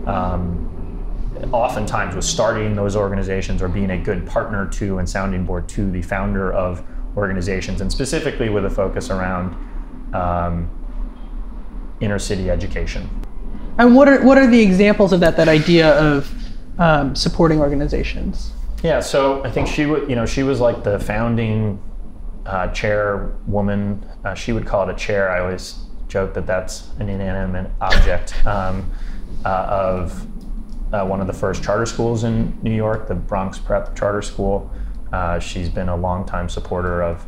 Um, 0.06 0.68
oftentimes 1.52 2.16
was 2.16 2.28
starting 2.28 2.75
those 2.75 2.96
organizations 2.96 3.62
or 3.62 3.68
being 3.68 3.92
a 3.92 3.98
good 3.98 4.25
partner 4.28 4.68
to 4.68 4.98
and 4.98 5.10
sounding 5.10 5.46
board 5.46 5.70
to 5.70 5.90
the 5.90 6.02
founder 6.02 6.52
of 6.52 6.84
organizations, 7.16 7.82
and 7.82 7.92
specifically 7.92 8.50
with 8.50 8.66
a 8.66 8.70
focus 8.70 9.10
around 9.10 9.56
um, 10.13 10.70
inner 12.02 12.20
city 12.20 12.50
education. 12.50 13.10
And 13.78 13.96
what 13.96 14.10
are 14.10 14.22
what 14.24 14.38
are 14.38 14.48
the 14.48 14.60
examples 14.60 15.13
of 15.13 15.22
that? 15.22 15.38
That 15.38 15.48
idea 15.48 15.98
of 15.98 16.32
um, 16.80 17.16
supporting 17.16 17.60
organizations? 17.60 18.52
Yeah, 18.82 19.02
so 19.02 19.44
I 19.44 19.52
think 19.52 19.68
she 19.68 19.86
would, 19.86 20.10
you 20.10 20.16
know, 20.16 20.26
she 20.26 20.44
was 20.44 20.60
like 20.60 20.84
the 20.84 20.98
founding 21.00 21.82
uh, 22.46 22.70
chairwoman. 22.70 24.06
Uh, 24.24 24.34
she 24.34 24.54
would 24.54 24.66
call 24.66 24.88
it 24.88 24.94
a 24.94 24.98
chair. 24.98 25.30
I 25.30 25.42
always 25.42 25.84
joke 26.08 26.34
that 26.34 26.48
that's 26.48 26.90
an 27.00 27.10
inanimate 27.10 27.70
object 27.82 28.34
um, 28.46 28.90
uh, 29.46 29.50
of 29.50 30.26
uh, 30.94 31.06
one 31.06 31.22
of 31.22 31.28
the 31.28 31.34
first 31.34 31.62
charter 31.62 31.86
schools 31.86 32.24
in 32.24 32.58
New 32.64 32.74
York, 32.74 33.08
the 33.08 33.16
Bronx 33.16 33.60
Prep 33.60 33.96
Charter 33.96 34.22
School. 34.22 34.72
Uh, 35.12 35.40
she's 35.40 35.70
been 35.70 35.90
a 35.90 35.96
longtime 35.96 36.50
supporter 36.50 37.04
of 37.04 37.26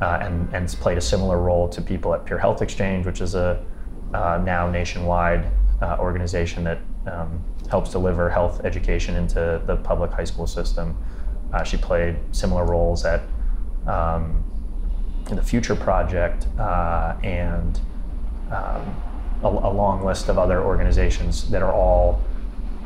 uh, 0.00 0.18
and, 0.22 0.52
and 0.54 0.68
played 0.68 0.98
a 0.98 1.00
similar 1.00 1.40
role 1.40 1.68
to 1.68 1.82
people 1.82 2.14
at 2.14 2.24
Peer 2.24 2.38
Health 2.38 2.62
Exchange, 2.62 3.04
which 3.04 3.20
is 3.20 3.34
a 3.34 3.64
now 4.12 4.70
nationwide 4.70 5.50
organization 5.82 6.64
that 6.64 6.78
um, 7.06 7.44
helps 7.72 7.90
deliver 7.90 8.28
health 8.28 8.60
education 8.64 9.16
into 9.16 9.62
the 9.66 9.76
public 9.76 10.12
high 10.12 10.24
school 10.24 10.46
system. 10.46 10.94
Uh, 11.54 11.64
she 11.64 11.78
played 11.78 12.16
similar 12.30 12.66
roles 12.66 13.06
at 13.06 13.22
um, 13.86 14.44
the 15.30 15.42
Future 15.42 15.74
Project 15.74 16.46
uh, 16.58 17.16
and 17.24 17.80
um, 18.50 18.94
a, 19.42 19.48
a, 19.48 19.72
long 19.72 20.04
list 20.04 20.28
of 20.28 20.38
other 20.38 20.62
organizations 20.62 21.50
that 21.50 21.62
are 21.62 21.72
all, 21.72 22.20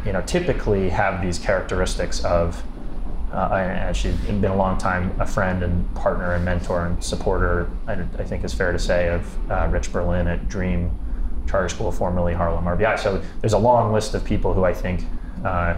you 0.05 0.13
know, 0.13 0.23
typically 0.23 0.89
have 0.89 1.21
these 1.21 1.39
characteristics 1.39 2.25
of. 2.25 2.63
Uh, 3.33 3.57
and 3.57 3.97
she's 3.97 4.15
been 4.15 4.45
a 4.45 4.57
long 4.57 4.79
time 4.79 5.13
a 5.19 5.27
friend 5.27 5.65
and 5.65 5.93
partner 5.97 6.35
and 6.35 6.45
mentor 6.45 6.87
and 6.87 7.03
supporter. 7.03 7.69
I, 7.89 7.95
I 7.95 8.25
think 8.25 8.45
is 8.45 8.55
fair 8.55 8.71
to 8.71 8.79
say 8.79 9.09
of 9.09 9.51
uh, 9.51 9.69
Rich 9.69 9.93
Berlin 9.93 10.29
at 10.29 10.49
Dream 10.49 10.97
charter 11.47 11.69
school, 11.69 11.93
formerly 11.93 12.35
Harlem 12.35 12.65
RBI. 12.65 12.99
So 12.99 13.23
there's 13.41 13.53
a 13.53 13.59
long 13.59 13.93
list 13.93 14.15
of 14.15 14.25
people 14.25 14.53
who 14.53 14.65
I 14.65 14.75
think 14.75 15.05
uh, 15.45 15.77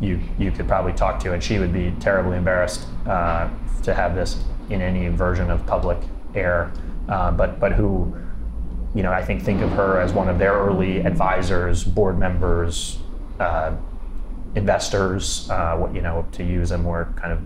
you 0.00 0.20
you 0.38 0.50
could 0.50 0.66
probably 0.66 0.92
talk 0.92 1.20
to, 1.20 1.32
and 1.32 1.42
she 1.42 1.58
would 1.58 1.72
be 1.72 1.92
terribly 2.00 2.36
embarrassed 2.36 2.86
uh, 3.06 3.48
to 3.82 3.94
have 3.94 4.14
this 4.14 4.42
in 4.70 4.80
any 4.80 5.08
version 5.08 5.50
of 5.50 5.64
public 5.66 5.98
air, 6.34 6.72
uh, 7.08 7.30
but 7.30 7.60
but 7.60 7.72
who, 7.72 8.14
you 8.94 9.02
know, 9.02 9.12
I 9.12 9.24
think 9.24 9.42
think 9.42 9.60
of 9.62 9.70
her 9.72 10.00
as 10.00 10.12
one 10.12 10.28
of 10.28 10.38
their 10.38 10.54
early 10.54 11.00
advisors, 11.00 11.84
board 11.84 12.18
members, 12.18 12.98
uh, 13.38 13.74
investors. 14.54 15.48
Uh, 15.50 15.76
what 15.76 15.94
you 15.94 16.00
know, 16.00 16.26
to 16.32 16.44
use 16.44 16.70
a 16.70 16.78
more 16.78 17.12
kind 17.16 17.32
of 17.32 17.40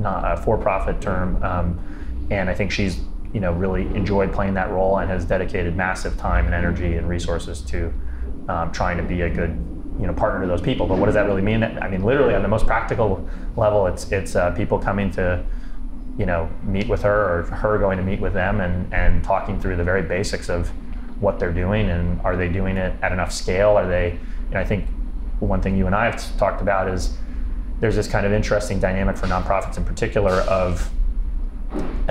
not 0.00 0.38
a 0.38 0.42
for-profit 0.42 1.00
term, 1.00 1.42
um, 1.42 2.26
and 2.30 2.48
I 2.48 2.54
think 2.54 2.72
she's 2.72 3.00
you 3.32 3.40
know 3.40 3.52
really 3.52 3.82
enjoyed 3.96 4.32
playing 4.32 4.54
that 4.54 4.70
role 4.70 4.98
and 4.98 5.10
has 5.10 5.24
dedicated 5.24 5.76
massive 5.76 6.16
time 6.16 6.46
and 6.46 6.54
energy 6.54 6.96
and 6.96 7.08
resources 7.08 7.60
to 7.62 7.92
um, 8.48 8.72
trying 8.72 8.96
to 8.96 9.02
be 9.02 9.22
a 9.22 9.30
good 9.30 9.50
you 9.98 10.06
know 10.06 10.12
partner 10.12 10.42
to 10.42 10.46
those 10.46 10.60
people. 10.60 10.86
But 10.86 10.98
what 10.98 11.06
does 11.06 11.14
that 11.14 11.26
really 11.26 11.42
mean? 11.42 11.62
I 11.62 11.88
mean, 11.88 12.02
literally 12.02 12.34
on 12.34 12.42
the 12.42 12.48
most 12.48 12.66
practical 12.66 13.28
level, 13.56 13.86
it's 13.86 14.10
it's 14.10 14.36
uh, 14.36 14.50
people 14.52 14.78
coming 14.78 15.10
to 15.12 15.44
you 16.18 16.26
know 16.26 16.50
meet 16.64 16.88
with 16.88 17.02
her 17.02 17.38
or 17.38 17.42
her 17.44 17.78
going 17.78 17.98
to 17.98 18.04
meet 18.04 18.20
with 18.20 18.34
them 18.34 18.60
and 18.60 18.92
and 18.92 19.24
talking 19.24 19.60
through 19.60 19.76
the 19.76 19.84
very 19.84 20.02
basics 20.02 20.48
of 20.48 20.68
what 21.20 21.38
they're 21.38 21.52
doing 21.52 21.88
and 21.88 22.20
are 22.22 22.36
they 22.36 22.48
doing 22.48 22.76
it 22.76 22.94
at 23.02 23.12
enough 23.12 23.32
scale? 23.32 23.70
Are 23.70 23.86
they? 23.86 24.18
And 24.48 24.58
I 24.58 24.64
think 24.64 24.86
one 25.38 25.60
thing 25.60 25.76
you 25.76 25.86
and 25.86 25.94
I 25.94 26.06
have 26.06 26.36
talked 26.36 26.60
about 26.60 26.88
is 26.88 27.16
there's 27.80 27.96
this 27.96 28.08
kind 28.08 28.26
of 28.26 28.32
interesting 28.32 28.78
dynamic 28.78 29.16
for 29.16 29.26
nonprofits 29.26 29.76
in 29.76 29.84
particular 29.84 30.32
of 30.32 30.90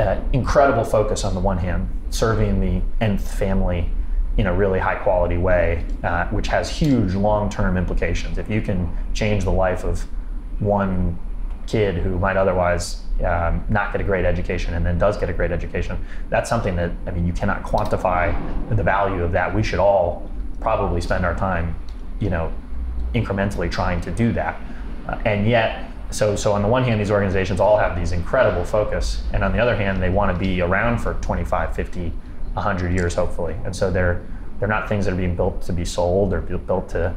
uh, 0.01 0.19
incredible 0.33 0.83
focus 0.83 1.23
on 1.23 1.33
the 1.33 1.39
one 1.39 1.57
hand, 1.57 1.87
serving 2.09 2.59
the 2.59 2.81
nth 3.05 3.27
family 3.37 3.89
in 4.37 4.47
a 4.47 4.53
really 4.53 4.79
high 4.79 4.95
quality 4.95 5.37
way, 5.37 5.85
uh, 6.03 6.25
which 6.27 6.47
has 6.47 6.69
huge 6.69 7.13
long 7.13 7.49
term 7.49 7.77
implications. 7.77 8.37
If 8.37 8.49
you 8.49 8.61
can 8.61 8.89
change 9.13 9.43
the 9.43 9.51
life 9.51 9.83
of 9.83 10.01
one 10.59 11.19
kid 11.67 11.95
who 11.95 12.17
might 12.17 12.37
otherwise 12.37 13.03
um, 13.23 13.63
not 13.69 13.91
get 13.91 14.01
a 14.01 14.03
great 14.03 14.25
education 14.25 14.73
and 14.73 14.85
then 14.85 14.97
does 14.97 15.17
get 15.17 15.29
a 15.29 15.33
great 15.33 15.51
education, 15.51 16.03
that's 16.29 16.49
something 16.49 16.75
that, 16.77 16.91
I 17.05 17.11
mean, 17.11 17.27
you 17.27 17.33
cannot 17.33 17.63
quantify 17.63 18.33
the 18.75 18.83
value 18.83 19.23
of 19.23 19.31
that. 19.33 19.53
We 19.53 19.63
should 19.63 19.79
all 19.79 20.29
probably 20.59 21.01
spend 21.01 21.25
our 21.25 21.35
time, 21.35 21.75
you 22.19 22.29
know, 22.29 22.51
incrementally 23.13 23.69
trying 23.69 24.01
to 24.01 24.11
do 24.11 24.31
that. 24.33 24.59
Uh, 25.07 25.19
and 25.25 25.47
yet, 25.47 25.90
so, 26.11 26.35
so 26.35 26.53
on 26.53 26.61
the 26.61 26.67
one 26.67 26.83
hand, 26.83 26.99
these 26.99 27.11
organizations 27.11 27.59
all 27.59 27.77
have 27.77 27.97
these 27.97 28.11
incredible 28.11 28.63
focus, 28.63 29.23
and 29.33 29.43
on 29.43 29.51
the 29.51 29.59
other 29.59 29.75
hand, 29.75 30.01
they 30.01 30.09
want 30.09 30.33
to 30.33 30.39
be 30.39 30.61
around 30.61 30.99
for 30.99 31.13
25, 31.15 31.75
50, 31.75 32.09
100 32.53 32.93
years, 32.93 33.15
hopefully. 33.15 33.55
And 33.65 33.75
so 33.75 33.91
they're 33.91 34.21
they're 34.59 34.69
not 34.69 34.87
things 34.87 35.05
that 35.05 35.13
are 35.15 35.17
being 35.17 35.35
built 35.35 35.63
to 35.63 35.73
be 35.73 35.83
sold. 35.83 36.31
They're 36.31 36.41
built 36.41 36.89
to 36.89 37.15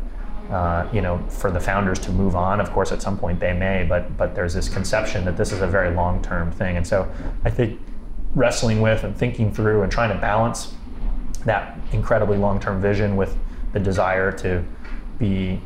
uh, 0.51 0.89
you 0.93 1.01
know 1.01 1.19
for 1.29 1.51
the 1.51 1.61
founders 1.61 1.99
to 2.01 2.11
move 2.11 2.37
on. 2.37 2.61
Of 2.61 2.71
course, 2.73 2.93
at 2.93 3.03
some 3.03 3.19
point 3.19 3.41
they 3.41 3.53
may, 3.53 3.85
but 3.85 4.17
but 4.17 4.35
there's 4.35 4.55
this 4.55 4.69
conception 4.69 5.25
that 5.25 5.37
this 5.37 5.53
is 5.53 5.61
a 5.61 5.67
very 5.67 5.95
long 5.95 6.23
term 6.23 6.51
thing. 6.51 6.77
And 6.77 6.87
so 6.87 7.11
I 7.45 7.51
think 7.51 7.81
wrestling 8.35 8.81
with 8.81 9.05
and 9.05 9.17
thinking 9.17 9.53
through 9.53 9.83
and 9.83 9.93
trying 9.93 10.13
to 10.13 10.19
balance 10.21 10.75
that 11.45 11.79
incredibly 11.93 12.39
long 12.39 12.61
term 12.61 12.81
vision 12.81 13.17
with 13.17 13.37
the 13.73 13.81
desire 13.81 14.33
to 14.33 14.65
be 15.19 15.61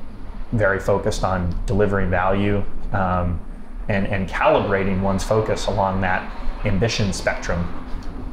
very 0.52 0.80
focused 0.80 1.24
on 1.24 1.54
delivering 1.66 2.10
value 2.10 2.64
um, 2.92 3.40
and, 3.88 4.06
and 4.06 4.28
calibrating 4.28 5.00
one's 5.00 5.24
focus 5.24 5.66
along 5.66 6.00
that 6.02 6.30
ambition 6.64 7.12
spectrum 7.12 7.66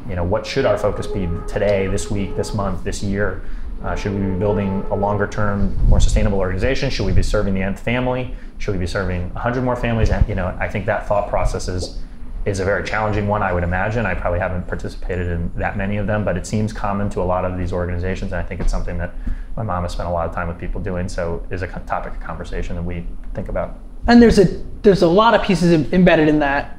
you 0.07 0.15
know, 0.15 0.23
what 0.23 0.45
should 0.45 0.65
our 0.65 0.77
focus 0.77 1.07
be 1.07 1.27
today, 1.47 1.87
this 1.87 2.11
week, 2.11 2.35
this 2.35 2.53
month, 2.53 2.83
this 2.83 3.01
year? 3.01 3.41
Uh, 3.83 3.95
should 3.95 4.13
we 4.13 4.19
be 4.19 4.37
building 4.37 4.85
a 4.89 4.95
longer 4.95 5.27
term, 5.27 5.75
more 5.87 5.99
sustainable 5.99 6.39
organization? 6.39 6.89
Should 6.89 7.05
we 7.05 7.11
be 7.11 7.23
serving 7.23 7.53
the 7.53 7.61
nth 7.61 7.79
family? 7.79 8.35
Should 8.57 8.73
we 8.73 8.79
be 8.79 8.87
serving 8.87 9.33
100 9.33 9.63
more 9.63 9.75
families? 9.75 10.11
And, 10.11 10.27
you 10.29 10.35
know, 10.35 10.55
I 10.59 10.67
think 10.67 10.85
that 10.85 11.07
thought 11.07 11.29
process 11.29 11.67
is, 11.67 11.99
is 12.45 12.59
a 12.59 12.65
very 12.65 12.83
challenging 12.83 13.27
one, 13.27 13.41
I 13.41 13.51
would 13.51 13.63
imagine. 13.63 14.05
I 14.05 14.13
probably 14.13 14.39
haven't 14.39 14.67
participated 14.67 15.27
in 15.27 15.51
that 15.55 15.75
many 15.75 15.97
of 15.97 16.07
them, 16.07 16.23
but 16.23 16.37
it 16.37 16.45
seems 16.45 16.71
common 16.71 17.09
to 17.11 17.21
a 17.21 17.23
lot 17.23 17.43
of 17.43 17.57
these 17.57 17.73
organizations. 17.73 18.31
And 18.31 18.39
I 18.39 18.43
think 18.43 18.61
it's 18.61 18.71
something 18.71 18.97
that 18.99 19.13
my 19.57 19.63
mom 19.63 19.83
has 19.83 19.93
spent 19.93 20.07
a 20.07 20.11
lot 20.11 20.27
of 20.27 20.35
time 20.35 20.47
with 20.47 20.59
people 20.59 20.79
doing. 20.81 21.09
So 21.09 21.45
is 21.49 21.63
a 21.63 21.67
topic 21.67 22.13
of 22.13 22.19
conversation 22.19 22.75
that 22.75 22.83
we 22.83 23.07
think 23.33 23.49
about. 23.49 23.79
And 24.07 24.21
there's 24.21 24.39
a, 24.39 24.45
there's 24.81 25.01
a 25.01 25.07
lot 25.07 25.33
of 25.33 25.43
pieces 25.43 25.71
embedded 25.93 26.27
in 26.27 26.39
that. 26.39 26.77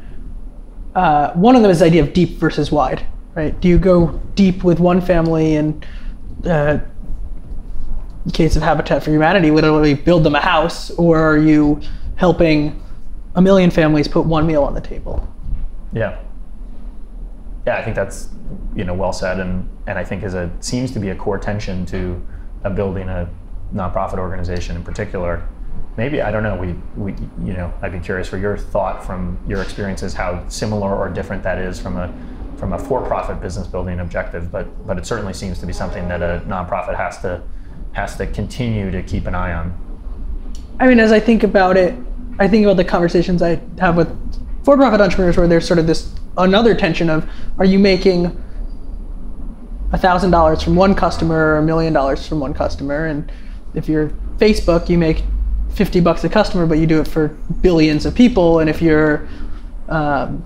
Uh, 0.95 1.33
one 1.33 1.57
of 1.57 1.63
them 1.63 1.71
is 1.71 1.81
the 1.81 1.87
idea 1.87 2.03
of 2.03 2.13
deep 2.13 2.39
versus 2.39 2.73
wide 2.73 3.07
right? 3.37 3.61
Do 3.61 3.69
you 3.69 3.79
go 3.79 4.21
deep 4.35 4.65
with 4.65 4.81
one 4.81 5.01
family 5.01 5.55
and, 5.55 5.87
uh, 6.45 6.79
in 8.25 8.31
case 8.33 8.57
of 8.57 8.63
Habitat 8.63 9.05
for 9.05 9.11
Humanity, 9.11 9.53
literally 9.53 9.95
build 9.95 10.25
them 10.25 10.35
a 10.35 10.41
house, 10.41 10.91
or 10.93 11.21
are 11.21 11.39
you 11.39 11.81
helping 12.17 12.83
a 13.37 13.43
million 13.43 13.71
families 13.71 14.09
put 14.09 14.27
one 14.27 14.47
meal 14.49 14.65
on 14.65 14.75
the 14.75 14.81
table? 14.81 15.29
Yeah. 15.93 16.19
Yeah, 17.67 17.77
I 17.77 17.85
think 17.85 17.95
that's 17.95 18.29
you 18.75 18.85
know 18.85 18.95
well 18.95 19.13
said, 19.13 19.39
and 19.39 19.69
and 19.87 19.99
I 19.99 20.05
think 20.05 20.25
is 20.25 20.35
a 20.35 20.51
seems 20.61 20.93
to 20.93 21.01
be 21.01 21.11
a 21.11 21.15
core 21.15 21.39
tension 21.39 21.87
to 21.87 22.21
building 22.75 23.09
a 23.09 23.29
nonprofit 23.73 24.19
organization 24.19 24.75
in 24.77 24.83
particular. 24.83 25.47
Maybe 25.97 26.21
I 26.21 26.31
don't 26.31 26.43
know. 26.43 26.57
We 26.57 26.75
we 26.97 27.13
you 27.45 27.55
know 27.55 27.73
I'd 27.81 27.93
be 27.93 28.01
curious 28.01 28.29
for 28.29 28.39
your 28.39 28.57
thought 28.57 29.05
from 29.05 29.39
your 29.49 29.63
experiences 29.63 30.13
how 30.13 30.47
similar 30.49 30.95
or 30.95 31.09
different 31.09 31.43
that 31.45 31.59
is 31.59 31.81
from 31.81 31.97
a 31.97 32.13
from 32.59 32.73
a 32.73 32.79
for-profit 32.79 33.41
business 33.41 33.67
building 33.67 34.01
objective, 34.01 34.51
but 34.51 34.87
but 34.87 34.99
it 34.99 35.07
certainly 35.07 35.33
seems 35.33 35.59
to 35.61 35.67
be 35.67 35.73
something 35.73 36.09
that 36.09 36.23
a 36.23 36.43
nonprofit 36.47 36.97
has 36.97 37.21
to 37.23 37.43
has 37.93 38.17
to 38.17 38.27
continue 38.27 38.91
to 38.91 39.03
keep 39.03 39.27
an 39.27 39.35
eye 39.35 39.55
on. 39.55 39.75
I 40.79 40.87
mean, 40.87 41.01
as 41.01 41.13
I 41.13 41.21
think 41.21 41.43
about 41.43 41.79
it, 41.79 41.95
I 42.39 42.47
think 42.47 42.65
about 42.65 42.77
the 42.77 42.85
conversations 42.85 43.41
I 43.41 43.61
have 43.79 43.97
with 43.97 44.09
for-profit 44.65 45.01
entrepreneurs 45.01 45.39
where 45.39 45.49
there's 45.49 45.67
sort 45.67 45.79
of 45.79 45.87
this 45.87 46.13
another 46.37 46.75
tension 46.75 47.09
of 47.09 47.29
are 47.59 47.65
you 47.65 47.79
making 47.79 48.43
thousand 49.95 50.31
dollars 50.31 50.63
from 50.63 50.77
one 50.77 50.95
customer 50.95 51.55
or 51.55 51.59
a 51.59 51.63
million 51.63 51.91
dollars 51.91 52.27
from 52.29 52.39
one 52.39 52.53
customer 52.53 53.07
and 53.07 53.33
if 53.73 53.89
you're 53.89 54.11
facebook 54.37 54.91
you 54.91 54.99
make 54.99 55.23
50 55.77 56.01
bucks 56.01 56.25
a 56.25 56.29
customer 56.29 56.67
but 56.67 56.79
you 56.79 56.87
do 56.87 57.01
it 57.01 57.07
for 57.07 57.29
billions 57.61 58.07
of 58.07 58.15
people 58.15 58.59
and 58.59 58.69
if 58.69 58.83
you're 58.83 59.29
um, 59.89 60.45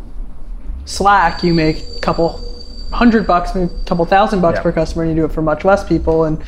Slack, 0.90 1.44
you 1.44 1.54
make 1.54 1.84
a 1.96 2.00
couple 2.00 2.40
hundred 2.92 3.26
bucks, 3.26 3.54
maybe 3.54 3.72
a 3.72 3.84
couple 3.84 4.04
thousand 4.04 4.40
bucks 4.40 4.58
per 4.58 4.72
customer, 4.72 5.04
and 5.04 5.14
you 5.14 5.22
do 5.22 5.24
it 5.24 5.32
for 5.32 5.40
much 5.42 5.64
less 5.64 5.84
people. 5.84 6.24
And 6.24 6.42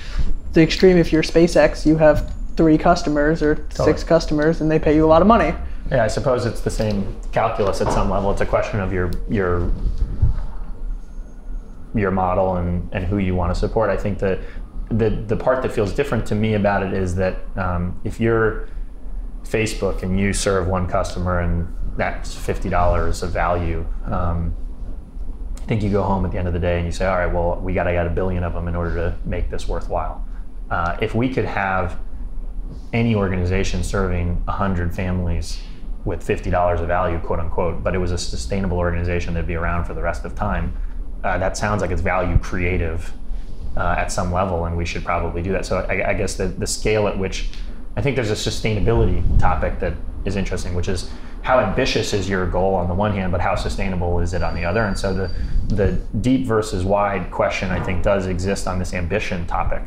the 0.53 0.63
extreme, 0.63 0.97
if 0.97 1.13
you're 1.13 1.23
SpaceX, 1.23 1.87
you 1.87 1.97
have 1.99 2.35
three 2.57 2.77
customers 2.77 3.43
or 3.43 3.55
totally. 3.55 3.93
six 3.93 4.05
customers, 4.05 4.61
and 4.61 4.71
they 4.71 4.79
pay 4.79 4.95
you 4.95 5.05
a 5.05 5.07
lot 5.07 5.23
of 5.23 5.29
money. 5.29 5.55
Yeah, 5.91 6.05
I 6.05 6.09
suppose 6.09 6.45
it's 6.45 6.61
the 6.61 6.71
same 6.71 7.17
calculus 7.33 7.81
at 7.81 7.93
some 7.93 8.11
level. 8.11 8.31
It's 8.33 8.41
a 8.41 8.47
question 8.47 8.81
of 8.81 8.93
your 8.93 9.11
your 9.29 9.71
your 11.95 12.11
model 12.11 12.57
and, 12.57 12.89
and 12.93 13.05
who 13.05 13.19
you 13.19 13.35
want 13.35 13.55
to 13.55 13.59
support. 13.59 13.91
I 13.91 13.97
think 13.97 14.19
that 14.21 14.41
the 14.99 15.11
the 15.11 15.37
part 15.37 15.63
that 15.63 15.73
feels 15.73 15.93
different 15.93 16.27
to 16.27 16.35
me 16.35 16.55
about 16.55 16.83
it 16.83 16.93
is 16.93 17.15
that 17.17 17.39
um, 17.57 18.01
if 18.05 18.21
you're 18.21 18.69
Facebook 19.45 20.03
and 20.03 20.19
you 20.19 20.33
serve 20.33 20.67
one 20.67 20.87
customer 20.87 21.41
and 21.41 21.69
that's 21.97 22.35
fifty 22.35 22.69
dollars 22.69 23.23
of 23.23 23.31
value. 23.31 23.85
Um, 24.07 24.57
I 25.63 25.65
think 25.67 25.83
you 25.83 25.91
go 25.91 26.03
home 26.03 26.25
at 26.25 26.33
the 26.33 26.39
end 26.39 26.49
of 26.49 26.55
the 26.55 26.61
day 26.61 26.79
and 26.79 26.87
you 26.87 26.93
say, 26.93 27.07
all 27.07 27.17
right, 27.17 27.33
well, 27.33 27.61
we 27.61 27.73
got 27.73 27.85
to 27.85 27.93
get 27.93 28.07
a 28.07 28.11
billion 28.11 28.43
of 28.43 28.53
them 28.53 28.67
in 28.67 28.75
order 28.75 28.95
to 28.97 29.17
make 29.25 29.49
this 29.49 29.69
worthwhile. 29.69 30.27
Uh, 30.71 30.97
if 31.01 31.15
we 31.15 31.33
could 31.33 31.45
have 31.45 32.01
any 32.93 33.15
organization 33.15 33.85
serving 33.85 34.45
100 34.47 34.95
families 34.95 35.61
with 36.05 36.27
$50 36.27 36.81
of 36.81 36.89
value, 36.89 37.19
quote 37.21 37.39
unquote, 37.39 37.85
but 37.85 37.95
it 37.95 37.99
was 37.99 38.11
a 38.11 38.19
sustainable 38.19 38.79
organization 38.79 39.35
that'd 39.35 39.47
be 39.47 39.55
around 39.55 39.85
for 39.85 39.95
the 39.95 40.03
rest 40.03 40.25
of 40.25 40.35
time, 40.35 40.77
uh, 41.23 41.39
that 41.39 41.57
sounds 41.57 41.81
like 41.81 41.93
it's 41.93 42.03
value 42.03 42.39
creative 42.39 43.13
uh, 43.77 43.97
at 43.99 44.13
some 44.13 44.33
level, 44.33 44.65
and 44.65 44.77
we 44.77 44.85
should 44.85 45.05
probably 45.05 45.43
do 45.43 45.53
that. 45.53 45.67
So 45.67 45.79
I, 45.79 46.11
I 46.11 46.15
guess 46.15 46.37
the, 46.37 46.49
the 46.49 46.67
scale 46.67 47.09
at 47.09 47.19
which 47.19 47.49
I 47.97 48.03
think 48.03 48.17
there's 48.17 48.31
a 48.31 48.35
sustainability 48.35 49.39
topic 49.39 49.79
that 49.81 49.95
is 50.25 50.37
interesting, 50.37 50.75
which 50.75 50.89
is 50.89 51.11
how 51.43 51.59
ambitious 51.59 52.13
is 52.13 52.29
your 52.29 52.47
goal 52.47 52.75
on 52.75 52.89
the 52.89 52.95
one 52.95 53.13
hand, 53.13 53.33
but 53.33 53.41
how 53.41 53.57
sustainable 53.57 54.21
is 54.21 54.33
it 54.33 54.43
on 54.43 54.55
the 54.55 54.65
other? 54.65 54.85
And 54.85 54.97
so 54.97 55.13
the 55.13 55.31
the 55.75 55.93
deep 56.21 56.47
versus 56.47 56.85
wide 56.85 57.31
question 57.31 57.71
I 57.71 57.83
think 57.83 58.03
does 58.03 58.27
exist 58.27 58.67
on 58.67 58.79
this 58.79 58.95
ambition 58.95 59.47
topic. 59.47 59.83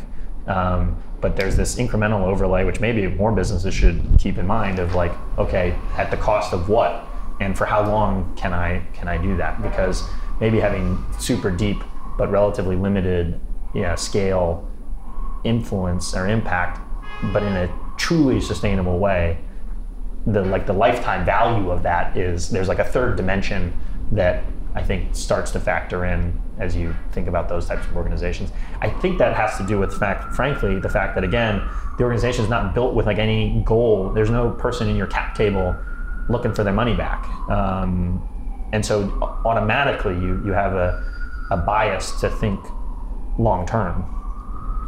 Um, 0.47 1.01
but 1.21 1.35
there's 1.35 1.55
this 1.55 1.75
incremental 1.77 2.23
overlay, 2.23 2.65
which 2.65 2.79
maybe 2.79 3.07
more 3.07 3.31
businesses 3.31 3.73
should 3.73 4.03
keep 4.19 4.37
in 4.37 4.45
mind 4.45 4.79
of 4.79 4.93
like, 4.93 5.11
okay, 5.39 5.75
at 5.97 6.11
the 6.11 6.17
cost 6.17 6.53
of 6.53 6.69
what, 6.69 7.07
and 7.39 7.57
for 7.57 7.65
how 7.65 7.89
long 7.89 8.35
can 8.35 8.53
I 8.53 8.85
can 8.93 9.07
I 9.07 9.17
do 9.17 9.37
that? 9.37 9.61
Because 9.61 10.03
maybe 10.39 10.59
having 10.59 11.03
super 11.19 11.49
deep 11.49 11.77
but 12.17 12.29
relatively 12.29 12.75
limited 12.75 13.39
you 13.75 13.81
know, 13.81 13.95
scale 13.95 14.67
influence 15.43 16.15
or 16.15 16.27
impact, 16.27 16.79
but 17.31 17.43
in 17.43 17.53
a 17.53 17.79
truly 17.97 18.41
sustainable 18.41 18.97
way 18.97 19.37
the 20.25 20.41
like 20.43 20.65
the 20.65 20.73
lifetime 20.73 21.23
value 21.23 21.69
of 21.69 21.83
that 21.83 22.17
is 22.17 22.49
there's 22.49 22.67
like 22.67 22.79
a 22.79 22.83
third 22.83 23.15
dimension 23.15 23.73
that 24.11 24.43
I 24.73 24.83
think 24.83 25.15
starts 25.15 25.51
to 25.51 25.59
factor 25.59 26.05
in 26.05 26.41
as 26.59 26.75
you 26.75 26.95
think 27.11 27.27
about 27.27 27.47
those 27.47 27.65
types 27.65 27.85
of 27.85 27.95
organizations. 27.95 28.51
I 28.81 28.89
think 28.89 29.17
that 29.19 29.35
has 29.35 29.57
to 29.57 29.65
do 29.65 29.77
with 29.79 29.97
fact, 29.97 30.33
frankly, 30.33 30.79
the 30.79 30.89
fact 30.89 31.15
that 31.15 31.23
again, 31.23 31.61
the 31.97 32.03
organization 32.03 32.43
is 32.43 32.49
not 32.49 32.73
built 32.73 32.93
with 32.93 33.05
like 33.05 33.19
any 33.19 33.61
goal. 33.65 34.09
There's 34.09 34.29
no 34.29 34.51
person 34.51 34.89
in 34.89 34.95
your 34.95 35.07
cap 35.07 35.35
table 35.35 35.75
looking 36.27 36.53
for 36.53 36.63
their 36.63 36.73
money 36.73 36.95
back, 36.95 37.27
um, 37.49 38.27
and 38.73 38.85
so 38.85 39.03
automatically 39.45 40.15
you 40.15 40.41
you 40.45 40.53
have 40.53 40.73
a 40.73 41.03
a 41.51 41.57
bias 41.57 42.19
to 42.19 42.29
think 42.29 42.59
long 43.37 43.65
term 43.65 44.11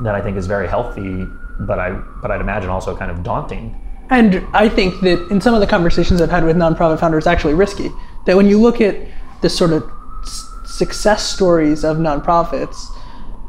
that 0.01 0.15
I 0.15 0.21
think 0.21 0.37
is 0.37 0.47
very 0.47 0.67
healthy, 0.67 1.25
but 1.59 1.79
I 1.79 1.91
but 2.21 2.31
I'd 2.31 2.41
imagine 2.41 2.69
also 2.69 2.95
kind 2.95 3.11
of 3.11 3.23
daunting. 3.23 3.75
And 4.09 4.45
I 4.53 4.69
think 4.69 5.01
that 5.01 5.27
in 5.29 5.41
some 5.41 5.53
of 5.53 5.59
the 5.59 5.67
conversations 5.67 6.21
I've 6.21 6.29
had 6.29 6.45
with 6.45 6.55
nonprofit 6.55 6.99
founders, 6.99 7.21
it's 7.21 7.27
actually 7.27 7.55
risky. 7.55 7.89
That 8.25 8.37
when 8.37 8.47
you 8.47 8.59
look 8.59 8.79
at 8.79 8.95
the 9.41 9.49
sort 9.49 9.73
of 9.73 9.89
s- 10.23 10.49
success 10.65 11.27
stories 11.27 11.83
of 11.83 11.97
nonprofits, 11.97 12.85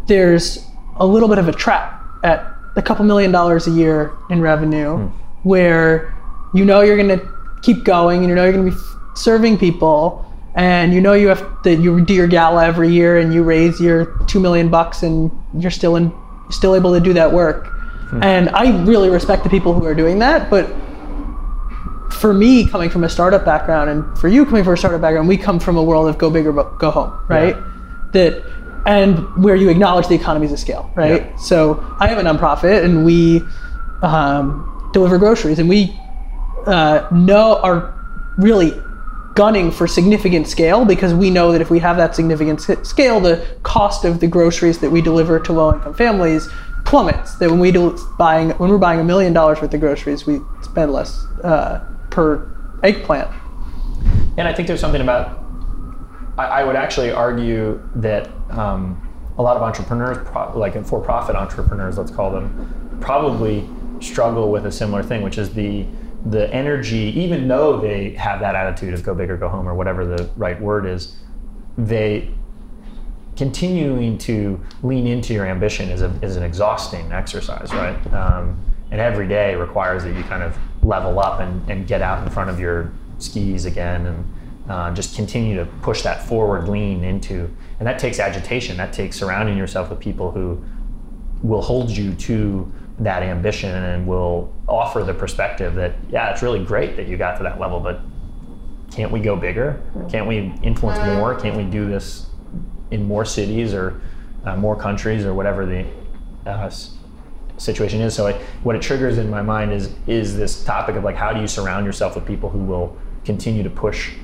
there's 0.06 0.66
a 0.96 1.06
little 1.06 1.28
bit 1.28 1.38
of 1.38 1.46
a 1.48 1.52
trap 1.52 2.02
at 2.24 2.44
a 2.76 2.82
couple 2.82 3.04
million 3.04 3.30
dollars 3.30 3.66
a 3.66 3.70
year 3.70 4.12
in 4.30 4.40
revenue, 4.40 4.96
hmm. 4.96 5.48
where 5.48 6.16
you 6.54 6.64
know 6.64 6.80
you're 6.80 6.96
going 6.96 7.18
to 7.18 7.28
keep 7.62 7.84
going 7.84 8.20
and 8.20 8.28
you 8.28 8.34
know 8.34 8.44
you're 8.44 8.52
going 8.52 8.64
to 8.64 8.70
be 8.72 8.76
f- 8.76 9.16
serving 9.16 9.58
people, 9.58 10.24
and 10.58 10.92
you 10.92 11.00
know 11.00 11.12
you 11.14 11.28
have 11.28 11.42
that 11.62 11.76
you 11.76 12.04
do 12.04 12.12
your 12.12 12.26
gala 12.26 12.66
every 12.66 12.90
year 12.90 13.16
and 13.18 13.32
you 13.32 13.42
raise 13.44 13.80
your 13.80 14.06
two 14.26 14.40
million 14.40 14.68
bucks 14.68 15.02
and 15.02 15.30
you're 15.54 15.70
still 15.70 15.96
in 15.96 16.12
still 16.50 16.74
able 16.74 16.92
to 16.92 17.00
do 17.00 17.12
that 17.14 17.32
work. 17.32 17.72
And 18.22 18.48
I 18.50 18.82
really 18.84 19.10
respect 19.10 19.44
the 19.44 19.50
people 19.50 19.72
who 19.74 19.84
are 19.84 19.94
doing 19.94 20.18
that, 20.20 20.48
but 20.50 20.66
for 22.10 22.32
me 22.32 22.66
coming 22.66 22.88
from 22.90 23.04
a 23.04 23.08
startup 23.08 23.44
background 23.44 23.90
and 23.90 24.18
for 24.18 24.28
you 24.28 24.44
coming 24.46 24.64
from 24.64 24.72
a 24.72 24.76
startup 24.76 25.00
background 25.00 25.28
we 25.28 25.36
come 25.36 25.60
from 25.60 25.76
a 25.76 25.82
world 25.82 26.08
of 26.08 26.16
go 26.18 26.30
big 26.30 26.46
or 26.46 26.52
go 26.52 26.90
home 26.90 27.12
right 27.28 27.54
Yeah. 27.54 27.64
that 28.12 28.42
and 28.86 29.18
where 29.44 29.54
you 29.54 29.68
acknowledge 29.68 30.08
the 30.08 30.14
economies 30.14 30.50
of 30.50 30.58
scale 30.58 30.90
right 30.96 31.22
Yeah. 31.22 31.36
so 31.36 31.84
i 32.00 32.08
have 32.08 32.18
a 32.18 32.22
nonprofit 32.22 32.82
and 32.82 33.04
we 33.04 33.42
um, 34.02 34.90
deliver 34.92 35.18
groceries 35.18 35.58
and 35.60 35.68
we 35.68 35.96
uh, 36.66 37.06
know 37.12 37.56
are 37.62 37.94
really 38.38 38.72
gunning 39.38 39.70
for 39.70 39.86
significant 39.86 40.48
scale 40.48 40.84
because 40.84 41.14
we 41.14 41.30
know 41.30 41.52
that 41.52 41.60
if 41.60 41.70
we 41.70 41.78
have 41.78 41.96
that 41.96 42.12
significant 42.14 42.60
scale 42.84 43.20
the 43.20 43.36
cost 43.62 44.04
of 44.04 44.18
the 44.18 44.26
groceries 44.26 44.78
that 44.80 44.90
we 44.90 45.00
deliver 45.00 45.38
to 45.38 45.52
low 45.52 45.72
income 45.72 45.94
families 45.94 46.48
plummets 46.84 47.36
that 47.36 47.48
when 47.48 47.60
we 47.60 47.70
do 47.70 47.96
buying 48.18 48.50
when 48.58 48.68
we're 48.68 48.84
buying 48.88 48.98
a 48.98 49.04
million 49.04 49.32
dollars 49.32 49.60
worth 49.60 49.72
of 49.72 49.80
groceries 49.80 50.26
we 50.26 50.40
spend 50.62 50.92
less 50.92 51.24
uh, 51.44 51.78
per 52.10 52.50
eggplant 52.82 53.30
And 54.38 54.46
I 54.46 54.52
think 54.52 54.68
there's 54.68 54.80
something 54.80 55.00
about. 55.00 55.44
I, 56.38 56.60
I 56.60 56.64
would 56.64 56.76
actually 56.76 57.10
argue 57.10 57.82
that 57.96 58.30
um, 58.50 58.80
a 59.36 59.42
lot 59.42 59.56
of 59.56 59.62
entrepreneurs, 59.62 60.18
like 60.54 60.82
for-profit 60.86 61.34
entrepreneurs, 61.34 61.98
let's 61.98 62.12
call 62.12 62.30
them, 62.30 62.46
probably 63.00 63.68
struggle 64.00 64.52
with 64.52 64.64
a 64.66 64.72
similar 64.72 65.02
thing, 65.02 65.22
which 65.22 65.38
is 65.38 65.52
the 65.52 65.84
the 66.26 66.52
energy. 66.52 67.12
Even 67.18 67.48
though 67.48 67.80
they 67.80 68.10
have 68.10 68.40
that 68.40 68.54
attitude 68.54 68.94
of 68.94 69.02
go 69.02 69.14
big 69.14 69.30
or 69.30 69.36
go 69.36 69.48
home, 69.48 69.68
or 69.68 69.74
whatever 69.74 70.04
the 70.04 70.28
right 70.36 70.60
word 70.60 70.86
is, 70.86 71.16
they 71.76 72.32
continuing 73.36 74.18
to 74.18 74.60
lean 74.82 75.06
into 75.06 75.32
your 75.32 75.46
ambition 75.46 75.88
is, 75.90 76.02
a, 76.02 76.10
is 76.22 76.34
an 76.34 76.42
exhausting 76.42 77.12
exercise, 77.12 77.72
right? 77.72 78.12
Um, 78.12 78.60
and 78.90 79.00
every 79.00 79.28
day 79.28 79.54
requires 79.54 80.02
that 80.02 80.16
you 80.16 80.24
kind 80.24 80.42
of 80.42 80.58
level 80.82 81.20
up 81.20 81.38
and, 81.38 81.70
and 81.70 81.86
get 81.86 82.02
out 82.02 82.26
in 82.26 82.32
front 82.32 82.50
of 82.50 82.58
your 82.58 82.92
skis 83.18 83.64
again 83.64 84.06
and 84.06 84.34
uh, 84.68 84.92
just 84.92 85.14
continue 85.14 85.56
to 85.56 85.66
push 85.82 86.02
that 86.02 86.26
forward 86.26 86.68
lean 86.68 87.04
into. 87.04 87.48
And 87.78 87.86
that 87.86 88.00
takes 88.00 88.18
agitation. 88.18 88.76
That 88.76 88.92
takes 88.92 89.16
surrounding 89.16 89.56
yourself 89.56 89.88
with 89.88 90.00
people 90.00 90.32
who 90.32 90.62
will 91.42 91.62
hold 91.62 91.90
you 91.90 92.14
to 92.14 92.72
that 93.00 93.22
ambition 93.22 93.70
and 93.70 94.06
will 94.06 94.52
offer 94.68 95.04
the 95.04 95.14
perspective 95.14 95.74
that, 95.76 95.94
yeah, 96.10 96.30
it's 96.30 96.42
really 96.42 96.64
great 96.64 96.96
that 96.96 97.06
you 97.06 97.16
got 97.16 97.36
to 97.36 97.42
that 97.44 97.60
level, 97.60 97.78
but 97.78 98.00
can't 98.90 99.12
we 99.12 99.20
go 99.20 99.36
bigger? 99.36 99.80
Can't 100.08 100.26
we 100.26 100.52
influence 100.62 100.98
more? 100.98 101.34
Can't 101.34 101.56
we 101.56 101.64
do 101.64 101.88
this 101.88 102.26
in 102.90 103.06
more 103.06 103.24
cities 103.24 103.74
or 103.74 104.00
uh, 104.44 104.56
more 104.56 104.74
countries 104.74 105.24
or 105.24 105.34
whatever 105.34 105.66
the 105.66 105.84
uh, 106.46 106.70
situation 107.58 108.00
is? 108.00 108.14
So 108.14 108.26
it, 108.26 108.36
what 108.62 108.74
it 108.74 108.82
triggers 108.82 109.18
in 109.18 109.28
my 109.30 109.42
mind 109.42 109.72
is 109.72 109.94
is 110.06 110.36
this 110.36 110.64
topic 110.64 110.96
of 110.96 111.04
like 111.04 111.16
how 111.16 111.32
do 111.32 111.40
you 111.40 111.46
surround 111.46 111.84
yourself 111.84 112.14
with 112.14 112.26
people 112.26 112.48
who 112.48 112.60
will 112.60 112.96
continue 113.24 113.62
to 113.62 113.70
push 113.70 114.14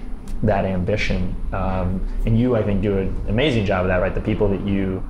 that 0.42 0.64
ambition? 0.64 1.37
Um, 1.53 2.07
and 2.27 2.38
you, 2.38 2.57
I 2.57 2.62
think, 2.62 2.83
do 2.83 2.98
an 2.98 3.25
amazing 3.29 3.66
job 3.66 3.83
of 3.83 3.88
that. 3.88 3.98
Right, 3.98 4.14
the 4.14 4.20
people 4.20 4.48
that 4.48 4.66
you 4.66 5.09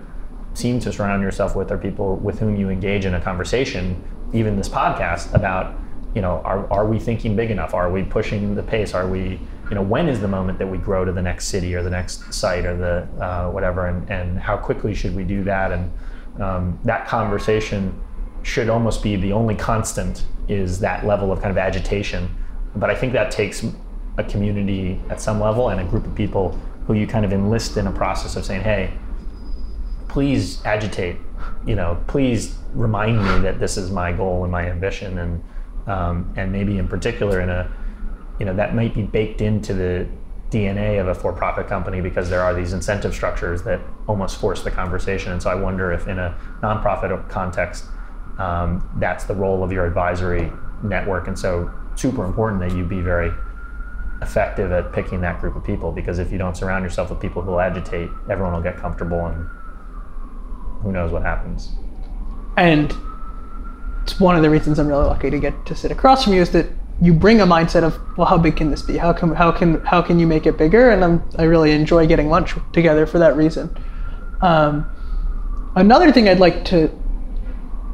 seem 0.55 0.81
to 0.81 0.93
surround 0.93 1.23
yourself 1.23 1.55
with 1.55 1.71
are 1.71 1.79
people 1.79 2.17
with 2.17 2.39
whom 2.39 2.57
you 2.57 2.71
engage 2.71 3.05
in 3.05 3.15
a 3.15 3.21
conversation, 3.21 4.03
even 4.33 4.57
this 4.57 4.69
podcast 4.69 5.35
about, 5.35 5.75
you 6.15 6.23
know, 6.23 6.41
are, 6.45 6.71
are 6.73 6.87
we 6.87 6.99
thinking 6.99 7.37
big 7.37 7.51
enough? 7.51 7.75
Are 7.75 7.91
we 7.91 8.03
pushing 8.03 8.55
the 8.55 8.63
pace? 8.63 8.95
Are 8.95 9.07
we, 9.07 9.41
you 9.69 9.75
know, 9.75 9.83
when 9.83 10.09
is 10.09 10.21
the 10.21 10.29
moment 10.29 10.59
that 10.59 10.67
we 10.67 10.79
grow 10.79 11.05
to 11.05 11.13
the 11.13 11.23
next 11.23 11.49
city 11.49 11.75
or 11.75 11.83
the 11.83 11.91
next 11.91 12.33
site 12.33 12.65
or 12.65 12.77
the 12.77 13.25
uh, 13.25 13.51
whatever, 13.51 13.89
and, 13.89 14.09
and 14.11 14.39
how 14.39 14.57
quickly 14.57 14.95
should 14.95 15.15
we 15.15 15.25
do 15.25 15.43
that? 15.45 15.73
And 15.73 15.93
um, 16.41 16.79
that 16.85 17.07
conversation 17.07 18.01
should 18.43 18.69
almost 18.69 19.03
be 19.03 19.17
the 19.17 19.33
only 19.33 19.55
constant 19.55 20.25
is 20.49 20.79
that 20.81 21.05
level 21.07 21.33
of 21.33 21.41
kind 21.41 21.51
of 21.51 21.59
agitation. 21.59 22.29
But 22.77 22.91
I 22.91 22.95
think 22.95 23.13
that 23.15 23.31
takes 23.31 23.65
a 24.19 24.25
community 24.25 25.01
at 25.11 25.21
some 25.21 25.41
level 25.41 25.71
and 25.71 25.81
a 25.81 25.85
group 25.85 26.07
of 26.07 26.15
people 26.15 26.59
who 26.87 26.95
you 26.95 27.07
kind 27.07 27.25
of 27.25 27.33
enlist 27.33 27.77
in 27.77 27.87
a 27.87 27.93
process 27.93 28.37
of 28.37 28.45
saying, 28.45 28.61
hey, 28.61 28.93
please 30.15 30.65
agitate 30.65 31.17
you 31.67 31.75
know 31.75 32.01
please 32.07 32.57
remind 32.75 33.19
me 33.19 33.39
that 33.41 33.59
this 33.59 33.77
is 33.77 33.91
my 33.91 34.13
goal 34.13 34.43
and 34.43 34.53
my 34.53 34.69
ambition. 34.69 35.19
And 35.19 35.45
um, 35.87 36.33
and 36.37 36.51
maybe 36.51 36.79
in 36.79 36.89
particular 36.89 37.41
in 37.41 37.49
a 37.49 37.71
you 38.39 38.47
know 38.47 38.55
that 38.55 38.75
might 38.75 38.95
be 38.95 39.03
baked 39.03 39.41
into 39.41 39.75
the 39.75 40.07
DNA 40.51 41.01
of 41.01 41.09
a 41.09 41.15
for-profit 41.15 41.67
company 41.67 42.01
because 42.01 42.31
there 42.31 42.41
are 42.41 42.55
these 42.55 42.73
incentive 42.73 43.15
structures 43.15 43.63
that 43.63 43.81
almost 44.07 44.41
force 44.41 44.63
the 44.63 44.71
conversation. 44.71 45.33
And 45.33 45.43
so 45.43 45.51
I 45.51 45.55
wonder 45.55 45.93
if 45.93 46.07
in 46.07 46.19
a 46.19 46.39
nonprofit 46.61 47.29
context 47.29 47.87
um, 48.39 48.89
that's 48.99 49.25
the 49.25 49.35
role 49.35 49.65
of 49.65 49.73
your 49.73 49.85
advisory 49.87 50.53
network. 50.83 51.27
And 51.29 51.39
so 51.39 51.73
super 51.97 52.25
important 52.25 52.61
that 52.61 52.77
you 52.77 52.85
be 52.85 53.01
very 53.01 53.33
effective 54.23 54.71
at 54.71 54.93
picking 54.93 55.21
that 55.21 55.41
group 55.41 55.57
of 55.57 55.65
people 55.65 55.91
because 55.91 56.19
if 56.19 56.31
you 56.31 56.39
don't 56.39 56.57
surround 56.57 56.85
yourself 56.85 57.11
with 57.11 57.21
people 57.21 57.43
who 57.43 57.51
will 57.51 57.61
agitate 57.61 58.09
everyone 58.31 58.55
will 58.55 58.63
get 58.63 58.77
comfortable 58.77 59.27
and 59.27 59.47
who 60.85 60.93
knows 60.93 61.11
what 61.11 61.23
happens. 61.23 61.73
and 62.57 62.95
it's 64.03 64.21
one 64.21 64.37
of 64.37 64.43
the 64.43 64.51
reasons 64.51 64.79
i'm 64.79 64.87
really 64.87 65.07
lucky 65.07 65.31
to 65.31 65.39
get 65.41 65.55
to 65.67 65.75
sit 65.75 65.91
across 65.91 66.25
from 66.25 66.35
you 66.35 66.43
is 66.43 66.51
that 66.51 66.67
you 67.01 67.13
bring 67.13 67.41
a 67.41 67.47
mindset 67.47 67.83
of 67.83 67.99
well 68.17 68.27
how 68.27 68.39
big 68.39 68.57
can 68.57 68.71
this 68.71 68.83
be? 68.83 68.97
How 68.97 69.13
can 69.13 69.35
how 69.35 69.51
can 69.51 69.81
how 69.85 70.01
can 70.01 70.19
you 70.19 70.27
make 70.27 70.47
it 70.47 70.57
bigger? 70.57 70.91
And 70.91 71.05
I'm, 71.05 71.23
i 71.39 71.43
really 71.43 71.73
enjoy 71.73 72.07
getting 72.07 72.29
lunch 72.29 72.55
together 72.73 73.07
for 73.07 73.19
that 73.19 73.37
reason. 73.37 73.77
Um, 74.41 74.87
another 75.77 76.13
thing 76.13 76.29
i'd 76.29 76.39
like 76.39 76.65
to 76.67 76.89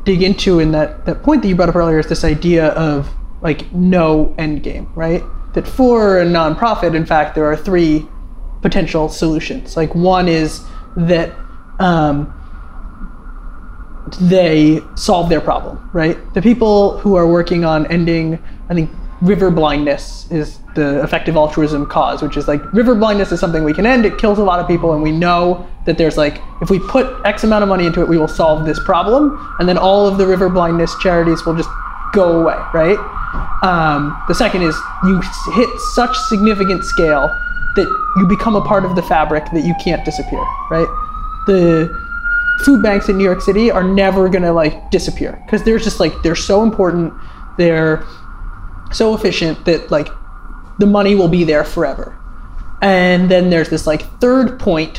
dig 0.04 0.22
into 0.22 0.60
in 0.60 0.72
that, 0.72 1.06
that 1.06 1.22
point 1.22 1.42
that 1.42 1.48
you 1.48 1.54
brought 1.54 1.68
up 1.68 1.76
earlier 1.76 1.98
is 1.98 2.06
this 2.06 2.24
idea 2.24 2.68
of 2.68 3.08
like 3.42 3.72
no 3.72 4.34
end 4.38 4.62
game 4.62 4.90
right? 4.94 5.22
That 5.54 5.66
for 5.66 6.20
a 6.20 6.24
nonprofit 6.24 6.94
in 6.94 7.06
fact 7.06 7.34
there 7.34 7.46
are 7.46 7.56
three 7.56 8.06
potential 8.62 9.08
solutions. 9.08 9.76
Like 9.76 9.94
one 9.94 10.28
is 10.28 10.62
that 10.96 11.34
um, 11.78 12.34
they 14.18 14.80
solve 14.94 15.28
their 15.28 15.40
problem, 15.40 15.90
right? 15.92 16.16
The 16.34 16.42
people 16.42 16.98
who 16.98 17.16
are 17.16 17.26
working 17.26 17.64
on 17.64 17.86
ending, 17.86 18.38
I 18.68 18.74
think, 18.74 18.90
river 19.20 19.50
blindness 19.50 20.30
is 20.30 20.58
the 20.74 21.02
effective 21.02 21.36
altruism 21.36 21.84
cause, 21.86 22.22
which 22.22 22.36
is 22.36 22.48
like 22.48 22.62
river 22.72 22.94
blindness 22.94 23.32
is 23.32 23.40
something 23.40 23.64
we 23.64 23.74
can 23.74 23.84
end. 23.84 24.06
It 24.06 24.18
kills 24.18 24.38
a 24.38 24.44
lot 24.44 24.60
of 24.60 24.66
people, 24.66 24.94
and 24.94 25.02
we 25.02 25.12
know 25.12 25.66
that 25.84 25.98
there's 25.98 26.16
like, 26.16 26.40
if 26.62 26.70
we 26.70 26.78
put 26.78 27.06
X 27.26 27.44
amount 27.44 27.62
of 27.62 27.68
money 27.68 27.86
into 27.86 28.00
it, 28.00 28.08
we 28.08 28.16
will 28.16 28.28
solve 28.28 28.64
this 28.64 28.78
problem, 28.84 29.54
and 29.58 29.68
then 29.68 29.76
all 29.76 30.06
of 30.06 30.16
the 30.18 30.26
river 30.26 30.48
blindness 30.48 30.94
charities 31.02 31.44
will 31.44 31.56
just 31.56 31.68
go 32.12 32.40
away, 32.40 32.56
right? 32.72 32.98
Um, 33.62 34.20
the 34.26 34.34
second 34.34 34.62
is 34.62 34.76
you 35.04 35.20
hit 35.52 35.68
such 35.92 36.16
significant 36.16 36.84
scale 36.84 37.28
that 37.76 37.86
you 38.16 38.26
become 38.26 38.56
a 38.56 38.62
part 38.62 38.84
of 38.84 38.96
the 38.96 39.02
fabric 39.02 39.44
that 39.52 39.60
you 39.60 39.74
can't 39.82 40.04
disappear, 40.04 40.42
right? 40.70 40.88
The 41.46 42.09
food 42.64 42.82
banks 42.82 43.08
in 43.08 43.18
New 43.18 43.24
York 43.24 43.40
City 43.40 43.70
are 43.70 43.82
never 43.82 44.28
gonna 44.28 44.52
like 44.52 44.90
disappear 44.90 45.40
because 45.44 45.62
they're 45.64 45.78
just 45.78 46.00
like 46.00 46.12
they're 46.22 46.36
so 46.36 46.62
important, 46.62 47.12
they're 47.58 48.04
so 48.92 49.14
efficient 49.14 49.64
that 49.64 49.90
like 49.90 50.08
the 50.78 50.86
money 50.86 51.14
will 51.14 51.28
be 51.28 51.44
there 51.44 51.64
forever. 51.64 52.16
And 52.82 53.30
then 53.30 53.50
there's 53.50 53.68
this 53.68 53.86
like 53.86 54.02
third 54.20 54.58
point, 54.58 54.98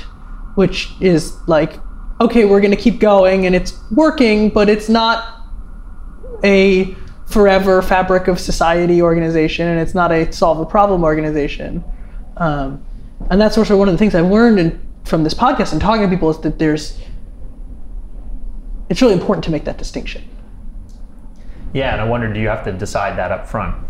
which 0.55 0.91
is 0.99 1.35
like, 1.47 1.79
okay, 2.19 2.45
we're 2.45 2.61
gonna 2.61 2.75
keep 2.75 2.99
going 2.99 3.45
and 3.45 3.55
it's 3.55 3.79
working, 3.91 4.49
but 4.49 4.69
it's 4.69 4.89
not 4.89 5.41
a 6.43 6.95
forever 7.25 7.81
fabric 7.81 8.27
of 8.27 8.39
society 8.39 9.01
organization 9.01 9.67
and 9.67 9.79
it's 9.79 9.95
not 9.95 10.11
a 10.11 10.31
solve 10.31 10.59
a 10.59 10.65
problem 10.65 11.03
organization. 11.03 11.83
Um, 12.37 12.83
and 13.29 13.39
that's 13.39 13.57
also 13.57 13.77
one 13.77 13.87
of 13.87 13.93
the 13.93 13.97
things 13.97 14.15
I've 14.15 14.25
learned 14.29 14.59
in, 14.59 14.79
from 15.05 15.23
this 15.23 15.33
podcast 15.33 15.71
and 15.71 15.81
talking 15.81 16.03
to 16.03 16.07
people 16.09 16.29
is 16.29 16.39
that 16.39 16.59
there's 16.59 16.99
it's 18.91 19.01
really 19.01 19.13
important 19.13 19.41
to 19.45 19.51
make 19.51 19.63
that 19.63 19.77
distinction. 19.77 20.21
Yeah, 21.73 21.93
and 21.93 22.01
I 22.01 22.03
wonder, 22.03 22.31
do 22.31 22.41
you 22.41 22.49
have 22.49 22.65
to 22.65 22.73
decide 22.73 23.17
that 23.17 23.31
up 23.31 23.47
front, 23.47 23.87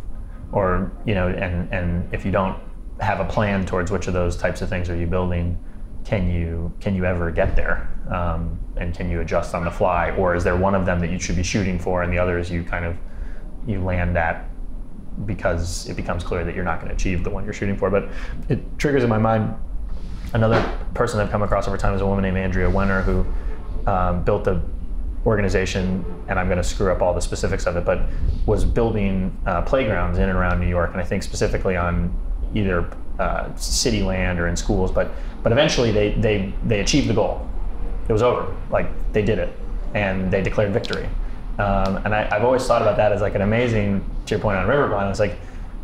or 0.51 0.91
you 1.05 1.15
know, 1.15 1.27
and 1.27 1.73
and 1.73 2.13
if 2.13 2.23
you 2.23 2.31
don't 2.31 2.61
have 2.99 3.19
a 3.19 3.25
plan 3.25 3.65
towards 3.65 3.89
which 3.89 4.05
of 4.05 4.13
those 4.13 4.37
types 4.37 4.61
of 4.61 4.69
things 4.69 4.91
are 4.91 4.95
you 4.95 5.07
building, 5.07 5.57
can 6.05 6.29
you 6.29 6.71
can 6.79 6.95
you 6.95 7.03
ever 7.05 7.31
get 7.31 7.55
there? 7.55 7.89
Um, 8.11 8.59
and 8.77 8.93
can 8.95 9.09
you 9.09 9.21
adjust 9.21 9.55
on 9.55 9.65
the 9.65 9.71
fly? 9.71 10.11
Or 10.11 10.35
is 10.35 10.43
there 10.43 10.55
one 10.55 10.75
of 10.75 10.85
them 10.85 10.99
that 10.99 11.09
you 11.09 11.17
should 11.17 11.35
be 11.35 11.43
shooting 11.43 11.79
for 11.79 12.03
and 12.03 12.13
the 12.13 12.19
others 12.19 12.51
you 12.51 12.63
kind 12.63 12.85
of 12.85 12.95
you 13.65 13.83
land 13.83 14.15
at 14.19 14.47
because 15.25 15.89
it 15.89 15.95
becomes 15.95 16.23
clear 16.23 16.45
that 16.45 16.53
you're 16.53 16.63
not 16.63 16.79
going 16.79 16.89
to 16.89 16.95
achieve 16.95 17.23
the 17.23 17.29
one 17.31 17.43
you're 17.43 17.53
shooting 17.53 17.75
for? 17.75 17.89
But 17.89 18.09
it 18.49 18.77
triggers 18.77 19.03
in 19.03 19.09
my 19.09 19.17
mind 19.17 19.55
another 20.35 20.61
person 20.93 21.19
I've 21.19 21.31
come 21.31 21.41
across 21.41 21.67
over 21.67 21.75
time 21.77 21.95
is 21.95 22.01
a 22.01 22.05
woman 22.05 22.21
named 22.21 22.37
Andrea 22.37 22.69
Wenner 22.69 23.03
who 23.03 23.25
um, 23.89 24.23
built 24.23 24.45
a 24.45 24.61
organization 25.25 26.03
and 26.27 26.39
I'm 26.39 26.47
going 26.47 26.57
to 26.57 26.63
screw 26.63 26.91
up 26.91 27.01
all 27.01 27.13
the 27.13 27.21
specifics 27.21 27.67
of 27.67 27.77
it 27.77 27.85
but 27.85 28.01
was 28.45 28.65
building 28.65 29.37
uh, 29.45 29.61
playgrounds 29.61 30.17
in 30.17 30.29
and 30.29 30.37
around 30.37 30.59
New 30.59 30.67
York 30.67 30.91
and 30.91 31.01
I 31.01 31.03
think 31.03 31.23
specifically 31.23 31.75
on 31.77 32.11
either 32.53 32.87
uh, 33.19 33.53
city 33.55 34.01
land 34.01 34.39
or 34.39 34.47
in 34.47 34.55
schools, 34.55 34.91
but 34.91 35.11
but 35.43 35.51
eventually 35.51 35.91
they 35.91 36.13
they 36.13 36.53
they 36.65 36.79
achieved 36.79 37.07
the 37.07 37.13
goal. 37.13 37.47
It 38.07 38.13
was 38.13 38.23
over. 38.23 38.55
Like 38.69 38.87
they 39.13 39.21
did 39.21 39.39
it, 39.39 39.55
and 39.93 40.31
they 40.31 40.41
declared 40.41 40.73
victory. 40.73 41.07
Um, 41.59 41.97
and 41.97 42.15
I, 42.15 42.23
have 42.23 42.43
always 42.43 42.65
thought 42.65 42.81
about 42.81 42.97
that 42.97 43.11
as 43.11 43.21
like 43.21 43.35
an 43.35 43.41
amazing. 43.41 44.03
To 44.25 44.35
your 44.35 44.39
point 44.39 44.57
on 44.57 44.67
Riverbond, 44.67 45.09
it's 45.09 45.19
like 45.19 45.37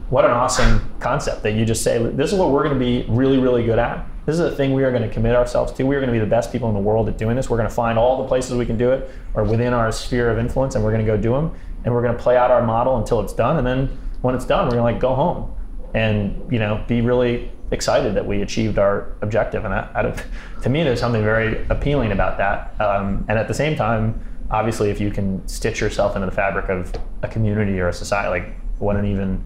what 0.09 0.25
an 0.25 0.31
awesome 0.31 0.93
concept 0.99 1.43
that 1.43 1.51
you 1.51 1.65
just 1.65 1.83
say 1.83 1.97
this 1.97 2.31
is 2.31 2.39
what 2.39 2.51
we're 2.51 2.63
going 2.63 2.77
to 2.77 2.79
be 2.79 3.05
really 3.09 3.37
really 3.37 3.63
good 3.63 3.79
at. 3.79 4.05
This 4.27 4.33
is 4.33 4.41
a 4.41 4.51
thing 4.51 4.73
we 4.73 4.83
are 4.83 4.91
going 4.91 5.03
to 5.03 5.09
commit 5.09 5.37
ourselves 5.37 5.71
to. 5.71 5.85
We 5.85 5.95
are 5.95 6.01
going 6.01 6.09
to 6.09 6.13
be 6.13 6.19
the 6.19 6.25
best 6.25 6.51
people 6.51 6.67
in 6.67 6.75
the 6.75 6.81
world 6.81 7.07
at 7.07 7.17
doing 7.17 7.37
this. 7.37 7.49
We're 7.49 7.55
going 7.55 7.69
to 7.69 7.73
find 7.73 7.97
all 7.97 8.21
the 8.21 8.27
places 8.27 8.55
we 8.55 8.65
can 8.65 8.77
do 8.77 8.91
it 8.91 9.09
or 9.33 9.45
within 9.45 9.71
our 9.71 9.89
sphere 9.89 10.29
of 10.29 10.37
influence, 10.37 10.75
and 10.75 10.83
we're 10.83 10.91
going 10.91 11.05
to 11.05 11.09
go 11.09 11.15
do 11.15 11.31
them. 11.31 11.57
And 11.85 11.93
we're 11.93 12.01
going 12.01 12.15
to 12.15 12.21
play 12.21 12.35
out 12.35 12.51
our 12.51 12.61
model 12.61 12.97
until 12.97 13.21
it's 13.21 13.31
done. 13.31 13.55
And 13.55 13.65
then 13.65 13.97
when 14.23 14.35
it's 14.35 14.43
done, 14.43 14.65
we're 14.65 14.71
going 14.71 14.79
to 14.79 14.83
like 14.83 14.99
go 14.99 15.15
home 15.15 15.55
and 15.93 16.51
you 16.51 16.59
know 16.59 16.83
be 16.89 16.99
really 16.99 17.49
excited 17.71 18.15
that 18.15 18.27
we 18.27 18.41
achieved 18.41 18.77
our 18.77 19.15
objective. 19.21 19.63
And 19.63 19.73
I, 19.73 19.89
I, 19.95 20.23
to 20.61 20.69
me, 20.69 20.83
there's 20.83 20.99
something 20.99 21.23
very 21.23 21.65
appealing 21.69 22.11
about 22.11 22.37
that. 22.37 22.75
Um, 22.81 23.23
and 23.29 23.39
at 23.39 23.47
the 23.47 23.53
same 23.53 23.77
time, 23.77 24.21
obviously, 24.51 24.89
if 24.89 24.99
you 24.99 25.09
can 25.09 25.47
stitch 25.47 25.79
yourself 25.79 26.17
into 26.17 26.25
the 26.25 26.35
fabric 26.35 26.67
of 26.67 26.93
a 27.23 27.29
community 27.29 27.79
or 27.79 27.87
a 27.87 27.93
society, 27.93 28.27
like 28.27 28.59
what 28.79 28.97
an 28.97 29.05
even 29.05 29.41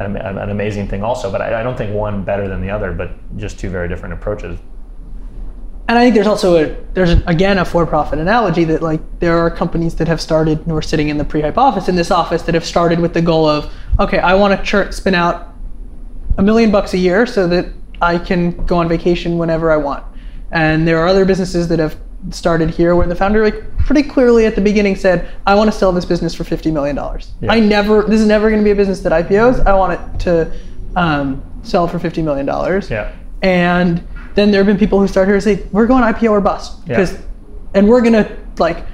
an, 0.00 0.16
an 0.16 0.50
amazing 0.50 0.88
thing 0.88 1.02
also. 1.02 1.30
But 1.30 1.40
I, 1.40 1.60
I 1.60 1.62
don't 1.62 1.76
think 1.76 1.94
one 1.94 2.24
better 2.24 2.48
than 2.48 2.60
the 2.60 2.70
other, 2.70 2.92
but 2.92 3.10
just 3.36 3.58
two 3.58 3.70
very 3.70 3.88
different 3.88 4.14
approaches. 4.14 4.58
And 5.86 5.98
I 5.98 6.02
think 6.04 6.14
there's 6.14 6.26
also 6.26 6.56
a 6.64 6.76
there's 6.94 7.10
again 7.26 7.58
a 7.58 7.64
for-profit 7.64 8.18
analogy 8.18 8.64
that 8.64 8.80
like 8.80 9.00
there 9.20 9.36
are 9.36 9.50
companies 9.50 9.94
that 9.96 10.08
have 10.08 10.20
started 10.20 10.58
and 10.60 10.68
we're 10.68 10.80
sitting 10.80 11.10
in 11.10 11.18
the 11.18 11.24
pre-hype 11.24 11.58
office 11.58 11.88
in 11.88 11.94
this 11.94 12.10
office 12.10 12.42
that 12.42 12.54
have 12.54 12.64
started 12.64 13.00
with 13.00 13.12
the 13.12 13.20
goal 13.20 13.46
of 13.46 13.70
okay 14.00 14.18
I 14.18 14.34
want 14.34 14.64
to 14.64 14.92
spin 14.92 15.14
out 15.14 15.54
a 16.38 16.42
million 16.42 16.70
bucks 16.70 16.94
a 16.94 16.98
year 16.98 17.26
so 17.26 17.46
that 17.48 17.66
I 18.00 18.18
can 18.18 18.64
go 18.64 18.78
on 18.78 18.88
vacation 18.88 19.36
whenever 19.36 19.70
I 19.70 19.76
want. 19.76 20.04
And 20.50 20.86
there 20.88 20.98
are 20.98 21.06
other 21.06 21.24
businesses 21.24 21.68
that 21.68 21.78
have 21.78 21.96
started 22.30 22.70
here 22.70 22.96
where 22.96 23.06
the 23.06 23.14
founder 23.14 23.42
like 23.42 23.76
pretty 23.78 24.02
clearly 24.02 24.46
at 24.46 24.54
the 24.54 24.60
beginning 24.60 24.96
said, 24.96 25.30
I 25.46 25.54
want 25.54 25.70
to 25.70 25.76
sell 25.76 25.92
this 25.92 26.04
business 26.04 26.34
for 26.34 26.44
$50 26.44 26.72
million. 26.72 26.96
Yeah. 26.96 27.52
I 27.52 27.60
never, 27.60 28.02
this 28.02 28.20
is 28.20 28.26
never 28.26 28.48
going 28.48 28.60
to 28.60 28.64
be 28.64 28.70
a 28.70 28.74
business 28.74 29.00
that 29.00 29.12
IPOs. 29.12 29.64
I 29.66 29.74
want 29.74 29.92
it 29.92 30.20
to 30.20 30.52
um, 30.96 31.42
sell 31.62 31.86
for 31.86 31.98
$50 31.98 32.24
million. 32.24 32.46
Yeah. 32.90 33.14
And 33.42 34.06
then 34.34 34.50
there 34.50 34.60
have 34.60 34.66
been 34.66 34.78
people 34.78 35.00
who 35.00 35.06
start 35.06 35.28
here 35.28 35.34
and 35.34 35.44
say, 35.44 35.66
we're 35.70 35.86
going 35.86 36.02
IPO 36.02 36.30
or 36.30 36.40
bust. 36.40 36.86
Because, 36.86 37.12
yeah. 37.12 37.20
and 37.74 37.88
we're 37.88 38.00
going 38.00 38.14
to 38.14 38.36
like, 38.58 38.86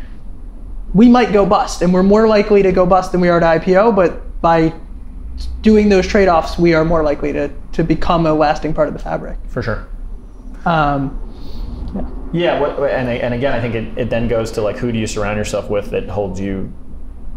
we 0.92 1.08
might 1.08 1.32
go 1.32 1.46
bust 1.46 1.82
and 1.82 1.94
we're 1.94 2.02
more 2.02 2.26
likely 2.26 2.62
to 2.62 2.72
go 2.72 2.84
bust 2.84 3.12
than 3.12 3.20
we 3.20 3.28
are 3.28 3.38
to 3.38 3.46
IPO, 3.46 3.94
but 3.94 4.40
by 4.40 4.74
doing 5.60 5.88
those 5.88 6.06
trade-offs, 6.06 6.58
we 6.58 6.74
are 6.74 6.84
more 6.84 7.02
likely 7.02 7.32
to, 7.32 7.50
to 7.72 7.84
become 7.84 8.26
a 8.26 8.34
lasting 8.34 8.74
part 8.74 8.88
of 8.88 8.94
the 8.94 9.00
fabric. 9.00 9.38
For 9.48 9.62
sure. 9.62 9.88
Um, 10.64 11.29
yeah. 12.32 12.64
And, 12.64 13.08
and 13.08 13.34
again, 13.34 13.52
I 13.52 13.60
think 13.60 13.74
it, 13.74 13.98
it 13.98 14.10
then 14.10 14.28
goes 14.28 14.52
to 14.52 14.62
like 14.62 14.76
who 14.76 14.92
do 14.92 14.98
you 14.98 15.06
surround 15.06 15.36
yourself 15.36 15.70
with 15.70 15.90
that 15.90 16.08
holds 16.08 16.40
you 16.40 16.72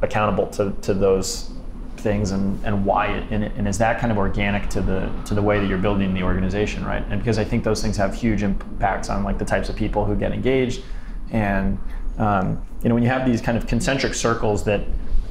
accountable 0.02 0.48
to, 0.48 0.72
to 0.82 0.94
those 0.94 1.52
things 1.98 2.32
and, 2.32 2.64
and 2.66 2.86
why 2.86 3.08
it, 3.08 3.32
and, 3.32 3.44
and 3.44 3.68
is 3.68 3.78
that 3.78 4.00
kind 4.00 4.12
of 4.12 4.18
organic 4.18 4.70
to 4.70 4.82
the 4.82 5.10
to 5.26 5.34
the 5.34 5.42
way 5.42 5.60
that 5.60 5.68
you're 5.68 5.78
building 5.78 6.14
the 6.14 6.24
organization, 6.24 6.86
right? 6.86 7.04
And 7.10 7.20
because 7.20 7.40
I 7.40 7.44
think 7.44 7.64
those 7.64 7.82
things 7.82 7.98
have 7.98 8.14
huge 8.14 8.44
impacts 8.44 9.10
on 9.10 9.24
like 9.24 9.40
the 9.40 9.46
types 9.46 9.70
of 9.70 9.76
people 9.76 10.06
who 10.06 10.16
get 10.16 10.34
engaged, 10.34 10.84
and 11.32 11.80
um, 12.18 12.64
you 12.84 12.90
know 12.90 12.96
when 12.96 13.04
you 13.04 13.10
have 13.10 13.26
these 13.26 13.42
kind 13.42 13.58
of 13.58 13.66
concentric 13.66 14.14
circles 14.14 14.66
that 14.66 14.82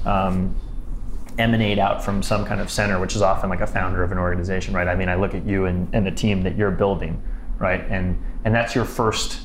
um, 0.06 0.56
emanate 1.38 1.78
out 1.78 2.04
from 2.04 2.22
some 2.22 2.44
kind 2.44 2.60
of 2.60 2.70
center, 2.70 2.98
which 2.98 3.14
is 3.14 3.22
often 3.22 3.50
like 3.50 3.60
a 3.60 3.66
founder 3.66 4.02
of 4.02 4.12
an 4.12 4.18
organization, 4.18 4.74
right? 4.74 4.88
I 4.88 4.94
mean, 4.94 5.08
I 5.08 5.14
look 5.14 5.34
at 5.34 5.46
you 5.46 5.66
and, 5.66 5.88
and 5.94 6.06
the 6.06 6.10
team 6.10 6.42
that 6.42 6.56
you're 6.56 6.70
building, 6.70 7.22
right? 7.58 7.84
And 7.88 8.22
and 8.44 8.54
that's 8.54 8.74
your 8.74 8.84
first 8.84 9.40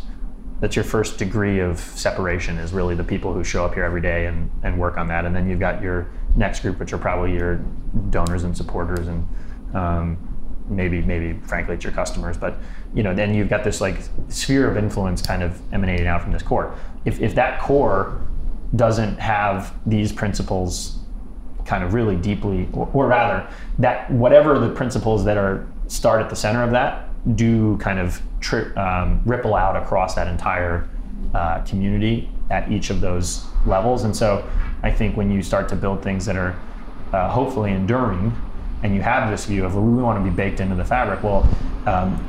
that's 0.60 0.76
your 0.76 0.86
first 0.86 1.20
degree 1.20 1.60
of 1.60 1.80
separation 1.80 2.58
is 2.58 2.74
really 2.74 2.96
the 2.96 3.04
people 3.04 3.32
who 3.32 3.44
show 3.44 3.64
up 3.64 3.76
here 3.76 3.84
every 3.84 4.02
day 4.02 4.26
and, 4.26 4.50
and 4.64 4.80
work 4.80 4.98
on 4.98 5.08
that. 5.08 5.24
And 5.24 5.36
then 5.36 5.48
you've 5.48 5.60
got 5.60 5.84
your 5.84 6.10
next 6.36 6.62
group, 6.62 6.80
which 6.80 6.94
are 6.94 6.98
probably 6.98 7.34
your 7.34 7.58
donors 8.10 8.44
and 8.44 8.58
supporters 8.58 9.08
and 9.08 9.28
um, 9.76 10.18
maybe 10.70 11.02
maybe 11.02 11.40
frankly 11.46 11.76
it's 11.76 11.84
your 11.84 11.94
customers. 11.94 12.38
But 12.38 12.58
you 12.94 13.04
know, 13.04 13.14
then 13.14 13.36
you've 13.36 13.50
got 13.50 13.64
this 13.64 13.82
like 13.82 13.98
sphere 14.30 14.70
of 14.70 14.78
influence 14.78 15.22
kind 15.22 15.44
of 15.44 15.62
emanating 15.74 16.08
out 16.08 16.24
from 16.24 16.32
this 16.32 16.42
core. 16.42 16.76
If 17.06 17.22
if 17.22 17.36
that 17.36 17.62
core 17.62 18.22
doesn't 18.76 19.20
have 19.20 19.74
these 19.86 20.12
principles 20.12 21.00
kind 21.66 21.84
of 21.84 21.94
really 21.94 22.16
deeply, 22.16 22.68
or, 22.74 22.90
or 22.94 23.08
rather, 23.08 23.48
that 23.80 24.10
whatever 24.10 24.58
the 24.58 24.70
principles 24.70 25.24
that 25.26 25.38
are 25.38 25.68
start 25.88 26.22
at 26.22 26.30
the 26.30 26.36
center 26.36 26.64
of 26.64 26.72
that 26.72 27.10
do 27.36 27.78
kind 27.78 28.00
of 28.00 28.22
um, 28.78 29.22
ripple 29.26 29.56
out 29.56 29.76
across 29.76 30.16
that 30.16 30.28
entire 30.28 30.88
uh, 31.34 31.62
community 31.62 32.30
at 32.50 32.72
each 32.72 32.90
of 32.90 33.02
those 33.02 33.46
levels. 33.66 34.04
And 34.04 34.16
so 34.16 34.48
I 34.84 34.92
think 34.92 35.18
when 35.18 35.30
you 35.32 35.42
start 35.42 35.68
to 35.70 35.76
build 35.76 36.02
things 36.02 36.26
that 36.26 36.36
are 36.36 36.56
uh, 37.12 37.30
hopefully 37.30 37.72
enduring, 37.72 38.36
and 38.84 38.96
you 38.96 39.02
have 39.02 39.30
this 39.30 39.46
view 39.46 39.66
of 39.66 39.76
well, 39.76 39.84
we 39.84 40.02
want 40.02 40.24
to 40.24 40.30
be 40.30 40.36
baked 40.36 40.60
into 40.60 40.76
the 40.76 40.86
fabric, 40.86 41.24
well, 41.24 41.48
um, 41.86 42.26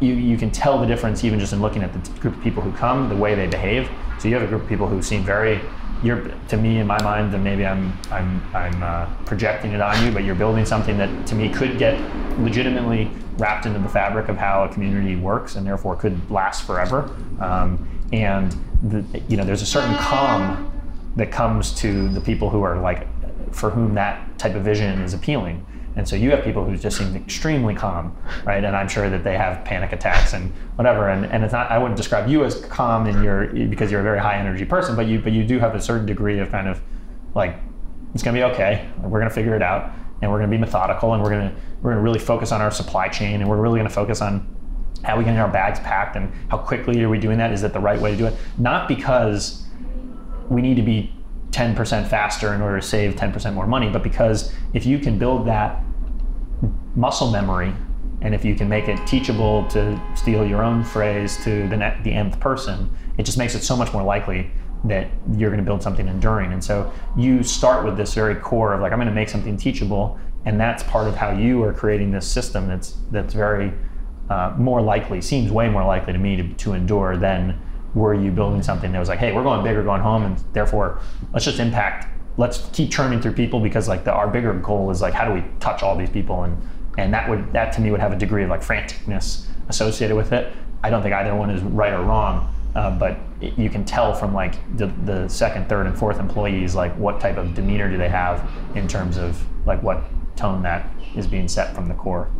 you, 0.00 0.14
you 0.14 0.36
can 0.36 0.50
tell 0.50 0.78
the 0.78 0.86
difference 0.86 1.24
even 1.24 1.38
just 1.38 1.52
in 1.52 1.60
looking 1.60 1.82
at 1.82 1.92
the 1.92 2.20
group 2.20 2.36
of 2.36 2.42
people 2.42 2.62
who 2.62 2.72
come, 2.72 3.08
the 3.08 3.16
way 3.16 3.34
they 3.34 3.46
behave. 3.46 3.90
So 4.18 4.28
you 4.28 4.34
have 4.34 4.42
a 4.42 4.46
group 4.46 4.62
of 4.62 4.68
people 4.68 4.86
who 4.86 5.02
seem 5.02 5.22
very 5.24 5.60
you're 6.04 6.30
to 6.48 6.56
me 6.56 6.78
in 6.78 6.86
my 6.86 7.00
mind 7.02 7.32
then 7.32 7.42
maybe 7.42 7.64
i'm 7.66 7.92
i'm 8.10 8.42
i'm 8.54 8.82
uh, 8.82 9.06
projecting 9.24 9.72
it 9.72 9.80
on 9.80 10.04
you 10.04 10.12
but 10.12 10.22
you're 10.22 10.34
building 10.34 10.66
something 10.66 10.98
that 10.98 11.26
to 11.26 11.34
me 11.34 11.48
could 11.48 11.78
get 11.78 11.98
legitimately 12.38 13.10
wrapped 13.38 13.66
into 13.66 13.78
the 13.78 13.88
fabric 13.88 14.28
of 14.28 14.36
how 14.36 14.64
a 14.64 14.68
community 14.72 15.16
works 15.16 15.56
and 15.56 15.66
therefore 15.66 15.96
could 15.96 16.30
last 16.30 16.66
forever. 16.66 17.14
Um, 17.40 17.88
and 18.12 18.54
the, 18.82 19.04
you 19.28 19.36
know 19.36 19.44
there's 19.44 19.62
a 19.62 19.66
certain 19.66 19.94
calm 19.96 20.70
that 21.16 21.32
comes 21.32 21.72
to 21.76 22.08
the 22.08 22.20
people 22.20 22.50
who 22.50 22.62
are 22.62 22.78
like 22.80 23.06
for 23.52 23.70
whom 23.70 23.94
that 23.94 24.38
type 24.38 24.54
of 24.54 24.62
vision 24.62 25.00
is 25.00 25.14
appealing 25.14 25.64
and 25.96 26.08
so 26.08 26.16
you 26.16 26.30
have 26.30 26.42
people 26.42 26.64
who 26.64 26.76
just 26.76 26.98
seem 26.98 27.14
extremely 27.14 27.74
calm, 27.74 28.16
right? 28.44 28.64
And 28.64 28.74
I'm 28.74 28.88
sure 28.88 29.08
that 29.08 29.22
they 29.22 29.36
have 29.36 29.64
panic 29.64 29.92
attacks 29.92 30.32
and 30.32 30.52
whatever. 30.74 31.08
And, 31.08 31.24
and 31.26 31.44
it's 31.44 31.52
not, 31.52 31.70
I 31.70 31.78
wouldn't 31.78 31.96
describe 31.96 32.28
you 32.28 32.44
as 32.44 32.64
calm 32.66 33.06
in 33.06 33.22
your, 33.22 33.46
because 33.68 33.92
you're 33.92 34.00
a 34.00 34.04
very 34.04 34.18
high 34.18 34.36
energy 34.36 34.64
person, 34.64 34.96
but 34.96 35.06
you, 35.06 35.20
but 35.20 35.32
you 35.32 35.44
do 35.44 35.60
have 35.60 35.74
a 35.74 35.80
certain 35.80 36.06
degree 36.06 36.40
of 36.40 36.50
kind 36.50 36.68
of 36.68 36.80
like, 37.34 37.56
it's 38.12 38.22
going 38.22 38.34
to 38.34 38.40
be 38.40 38.44
okay. 38.52 38.88
We're 39.02 39.20
going 39.20 39.28
to 39.28 39.34
figure 39.34 39.54
it 39.54 39.62
out 39.62 39.92
and 40.20 40.30
we're 40.30 40.38
going 40.38 40.50
to 40.50 40.56
be 40.56 40.60
methodical 40.60 41.14
and 41.14 41.22
we're 41.22 41.30
to, 41.30 41.52
we're 41.82 41.94
to 41.94 42.00
really 42.00 42.18
focus 42.18 42.50
on 42.50 42.60
our 42.60 42.70
supply 42.70 43.08
chain 43.08 43.40
and 43.40 43.48
we're 43.48 43.60
really 43.60 43.78
going 43.78 43.88
to 43.88 43.94
focus 43.94 44.20
on 44.20 44.48
how 45.04 45.16
we 45.16 45.24
get 45.24 45.36
our 45.36 45.48
bags 45.48 45.78
packed 45.80 46.16
and 46.16 46.32
how 46.48 46.58
quickly 46.58 47.02
are 47.02 47.08
we 47.08 47.18
doing 47.18 47.38
that? 47.38 47.52
Is 47.52 47.60
that 47.62 47.72
the 47.72 47.80
right 47.80 48.00
way 48.00 48.10
to 48.10 48.16
do 48.16 48.26
it? 48.26 48.34
Not 48.58 48.88
because 48.88 49.64
we 50.48 50.60
need 50.60 50.76
to 50.76 50.82
be 50.82 51.14
10% 51.54 52.08
faster 52.08 52.52
in 52.52 52.60
order 52.60 52.80
to 52.80 52.86
save 52.86 53.14
10% 53.14 53.54
more 53.54 53.66
money, 53.66 53.88
but 53.88 54.02
because 54.02 54.52
if 54.72 54.84
you 54.84 54.98
can 54.98 55.18
build 55.18 55.46
that 55.46 55.82
muscle 56.96 57.30
memory 57.30 57.72
and 58.22 58.34
if 58.34 58.44
you 58.44 58.54
can 58.54 58.68
make 58.68 58.88
it 58.88 59.06
teachable 59.06 59.66
to 59.68 60.00
steal 60.16 60.44
your 60.44 60.64
own 60.64 60.82
phrase 60.82 61.42
to 61.44 61.68
the, 61.68 61.76
the 62.02 62.12
nth 62.12 62.40
person, 62.40 62.90
it 63.18 63.22
just 63.22 63.38
makes 63.38 63.54
it 63.54 63.62
so 63.62 63.76
much 63.76 63.92
more 63.92 64.02
likely 64.02 64.50
that 64.84 65.08
you're 65.36 65.50
going 65.50 65.62
to 65.62 65.64
build 65.64 65.82
something 65.82 66.08
enduring. 66.08 66.52
And 66.52 66.62
so 66.62 66.92
you 67.16 67.42
start 67.42 67.84
with 67.84 67.96
this 67.96 68.14
very 68.14 68.34
core 68.34 68.74
of 68.74 68.80
like, 68.80 68.92
I'm 68.92 68.98
going 68.98 69.08
to 69.08 69.14
make 69.14 69.28
something 69.28 69.56
teachable. 69.56 70.18
And 70.44 70.60
that's 70.60 70.82
part 70.82 71.06
of 71.06 71.14
how 71.14 71.30
you 71.30 71.62
are 71.62 71.72
creating 71.72 72.10
this 72.10 72.26
system 72.26 72.66
that's, 72.66 72.96
that's 73.10 73.32
very 73.32 73.72
uh, 74.28 74.54
more 74.58 74.82
likely, 74.82 75.20
seems 75.20 75.50
way 75.52 75.68
more 75.68 75.84
likely 75.84 76.12
to 76.12 76.18
me 76.18 76.36
to, 76.36 76.54
to 76.54 76.72
endure 76.72 77.16
than 77.16 77.58
were 77.94 78.14
you 78.14 78.30
building 78.30 78.62
something 78.62 78.92
that 78.92 78.98
was 78.98 79.08
like, 79.08 79.18
hey, 79.18 79.32
we're 79.32 79.42
going 79.42 79.62
big, 79.62 79.76
we're 79.76 79.84
going 79.84 80.02
home, 80.02 80.24
and 80.24 80.36
therefore 80.52 81.00
let's 81.32 81.44
just 81.44 81.58
impact, 81.58 82.08
let's 82.36 82.68
keep 82.72 82.90
churning 82.90 83.20
through 83.20 83.32
people 83.32 83.60
because 83.60 83.88
like 83.88 84.04
the, 84.04 84.12
our 84.12 84.28
bigger 84.28 84.52
goal 84.54 84.90
is 84.90 85.00
like 85.00 85.14
how 85.14 85.24
do 85.26 85.32
we 85.32 85.44
touch 85.60 85.82
all 85.82 85.96
these 85.96 86.10
people 86.10 86.42
and 86.42 86.60
and 86.96 87.12
that 87.12 87.28
would 87.28 87.52
that 87.52 87.72
to 87.72 87.80
me 87.80 87.90
would 87.90 88.00
have 88.00 88.12
a 88.12 88.16
degree 88.16 88.44
of 88.44 88.50
like 88.50 88.60
franticness 88.60 89.46
associated 89.68 90.16
with 90.16 90.32
it. 90.32 90.52
I 90.82 90.90
don't 90.90 91.02
think 91.02 91.14
either 91.14 91.34
one 91.34 91.50
is 91.50 91.62
right 91.62 91.92
or 91.92 92.02
wrong, 92.02 92.54
uh, 92.74 92.90
but 92.90 93.18
it, 93.40 93.58
you 93.58 93.70
can 93.70 93.84
tell 93.84 94.14
from 94.14 94.34
like 94.34 94.54
the, 94.76 94.86
the 95.04 95.28
second, 95.28 95.68
third, 95.68 95.86
and 95.86 95.96
fourth 95.96 96.18
employees 96.18 96.74
like 96.74 96.94
what 96.96 97.20
type 97.20 97.36
of 97.36 97.54
demeanor 97.54 97.90
do 97.90 97.96
they 97.96 98.08
have 98.08 98.48
in 98.74 98.86
terms 98.86 99.16
of 99.16 99.42
like 99.66 99.82
what 99.82 100.04
tone 100.36 100.62
that 100.62 100.88
is 101.16 101.26
being 101.26 101.48
set 101.48 101.74
from 101.74 101.88
the 101.88 101.94
core. 101.94 102.30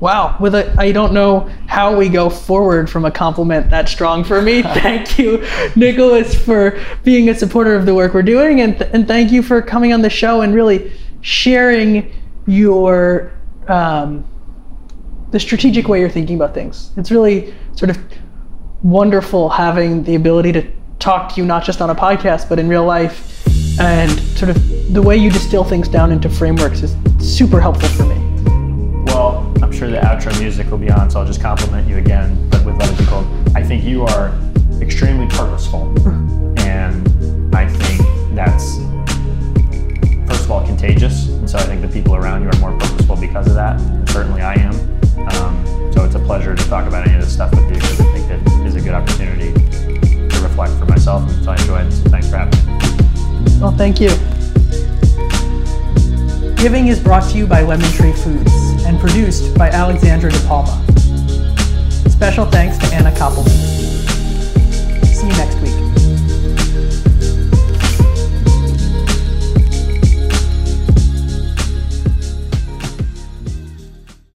Wow, 0.00 0.36
with 0.40 0.54
a, 0.54 0.74
I 0.78 0.92
don't 0.92 1.12
know 1.12 1.48
how 1.66 1.96
we 1.96 2.08
go 2.08 2.28
forward 2.28 2.90
from 2.90 3.04
a 3.04 3.10
compliment 3.10 3.70
that 3.70 3.88
strong 3.88 4.24
for 4.24 4.42
me. 4.42 4.62
thank 4.82 5.18
you, 5.18 5.46
Nicholas, 5.76 6.34
for 6.34 6.78
being 7.04 7.28
a 7.30 7.34
supporter 7.34 7.74
of 7.74 7.86
the 7.86 7.94
work 7.94 8.12
we're 8.12 8.22
doing, 8.22 8.60
and 8.60 8.76
th- 8.76 8.90
and 8.92 9.06
thank 9.06 9.30
you 9.30 9.42
for 9.42 9.62
coming 9.62 9.92
on 9.92 10.02
the 10.02 10.10
show 10.10 10.42
and 10.42 10.54
really 10.54 10.92
sharing 11.20 12.12
your 12.46 13.32
um, 13.68 14.24
the 15.30 15.40
strategic 15.40 15.88
way 15.88 16.00
you're 16.00 16.10
thinking 16.10 16.36
about 16.36 16.54
things. 16.54 16.90
It's 16.96 17.10
really 17.10 17.54
sort 17.74 17.90
of 17.90 17.98
wonderful 18.82 19.48
having 19.48 20.02
the 20.04 20.16
ability 20.16 20.52
to 20.52 20.70
talk 20.98 21.34
to 21.34 21.40
you 21.40 21.46
not 21.46 21.64
just 21.64 21.80
on 21.80 21.90
a 21.90 21.94
podcast 21.94 22.48
but 22.48 22.58
in 22.58 22.68
real 22.68 22.84
life, 22.84 23.46
and 23.80 24.10
sort 24.36 24.50
of 24.50 24.92
the 24.92 25.00
way 25.00 25.16
you 25.16 25.30
distill 25.30 25.64
things 25.64 25.88
down 25.88 26.12
into 26.12 26.28
frameworks 26.28 26.82
is 26.82 26.96
super 27.20 27.60
helpful 27.60 27.88
for 27.90 28.04
me. 28.04 28.33
I'm 29.64 29.72
sure 29.72 29.88
the 29.88 29.96
outro 29.96 30.38
music 30.38 30.70
will 30.70 30.76
be 30.76 30.90
on, 30.90 31.08
so 31.10 31.20
I'll 31.20 31.26
just 31.26 31.40
compliment 31.40 31.88
you 31.88 31.96
again, 31.96 32.50
but 32.50 32.62
with 32.66 32.78
Be 32.98 33.06
Cold. 33.06 33.26
I 33.56 33.62
think 33.62 33.82
you 33.82 34.04
are 34.04 34.30
extremely 34.78 35.26
purposeful, 35.28 35.88
and 36.58 37.56
I 37.56 37.66
think 37.66 38.02
that's 38.36 38.76
first 40.28 40.44
of 40.44 40.50
all 40.50 40.66
contagious, 40.66 41.28
and 41.28 41.48
so 41.48 41.56
I 41.56 41.62
think 41.62 41.80
the 41.80 41.88
people 41.88 42.14
around 42.14 42.42
you 42.42 42.50
are 42.50 42.58
more 42.58 42.78
purposeful 42.78 43.16
because 43.16 43.46
of 43.46 43.54
that, 43.54 43.80
and 43.80 44.06
certainly 44.10 44.42
I 44.42 44.52
am. 44.52 44.74
Um, 45.28 45.92
so 45.94 46.04
it's 46.04 46.14
a 46.14 46.20
pleasure 46.20 46.54
to 46.54 46.68
talk 46.68 46.86
about 46.86 47.06
any 47.06 47.16
of 47.16 47.22
this 47.22 47.32
stuff 47.32 47.50
with 47.52 47.64
you 47.66 47.76
because 47.76 48.00
I 48.02 48.04
think 48.12 48.30
it 48.30 48.66
is 48.66 48.74
a 48.74 48.82
good 48.82 48.92
opportunity 48.92 49.54
to 50.28 50.40
reflect 50.42 50.74
for 50.74 50.84
myself, 50.84 51.26
and 51.26 51.42
so 51.42 51.52
I 51.52 51.56
enjoyed 51.56 51.86
it. 51.86 51.92
So 51.92 52.10
thanks 52.10 52.28
for 52.28 52.36
having 52.36 52.66
me. 52.66 53.60
Well, 53.62 53.72
thank 53.72 53.98
you. 53.98 54.10
Giving 56.64 56.88
is 56.88 56.98
brought 56.98 57.30
to 57.30 57.36
you 57.36 57.46
by 57.46 57.60
Lemon 57.60 57.90
Tree 57.92 58.14
Foods 58.14 58.50
and 58.86 58.98
produced 58.98 59.54
by 59.58 59.68
Alexandra 59.68 60.32
De 60.32 60.40
Palma. 60.46 60.82
Special 62.08 62.46
thanks 62.46 62.78
to 62.78 62.86
Anna 62.86 63.10
Koppelman. 63.10 63.50
See 65.04 65.26
you 65.26 65.32
next 65.34 65.60
week. 65.60 66.03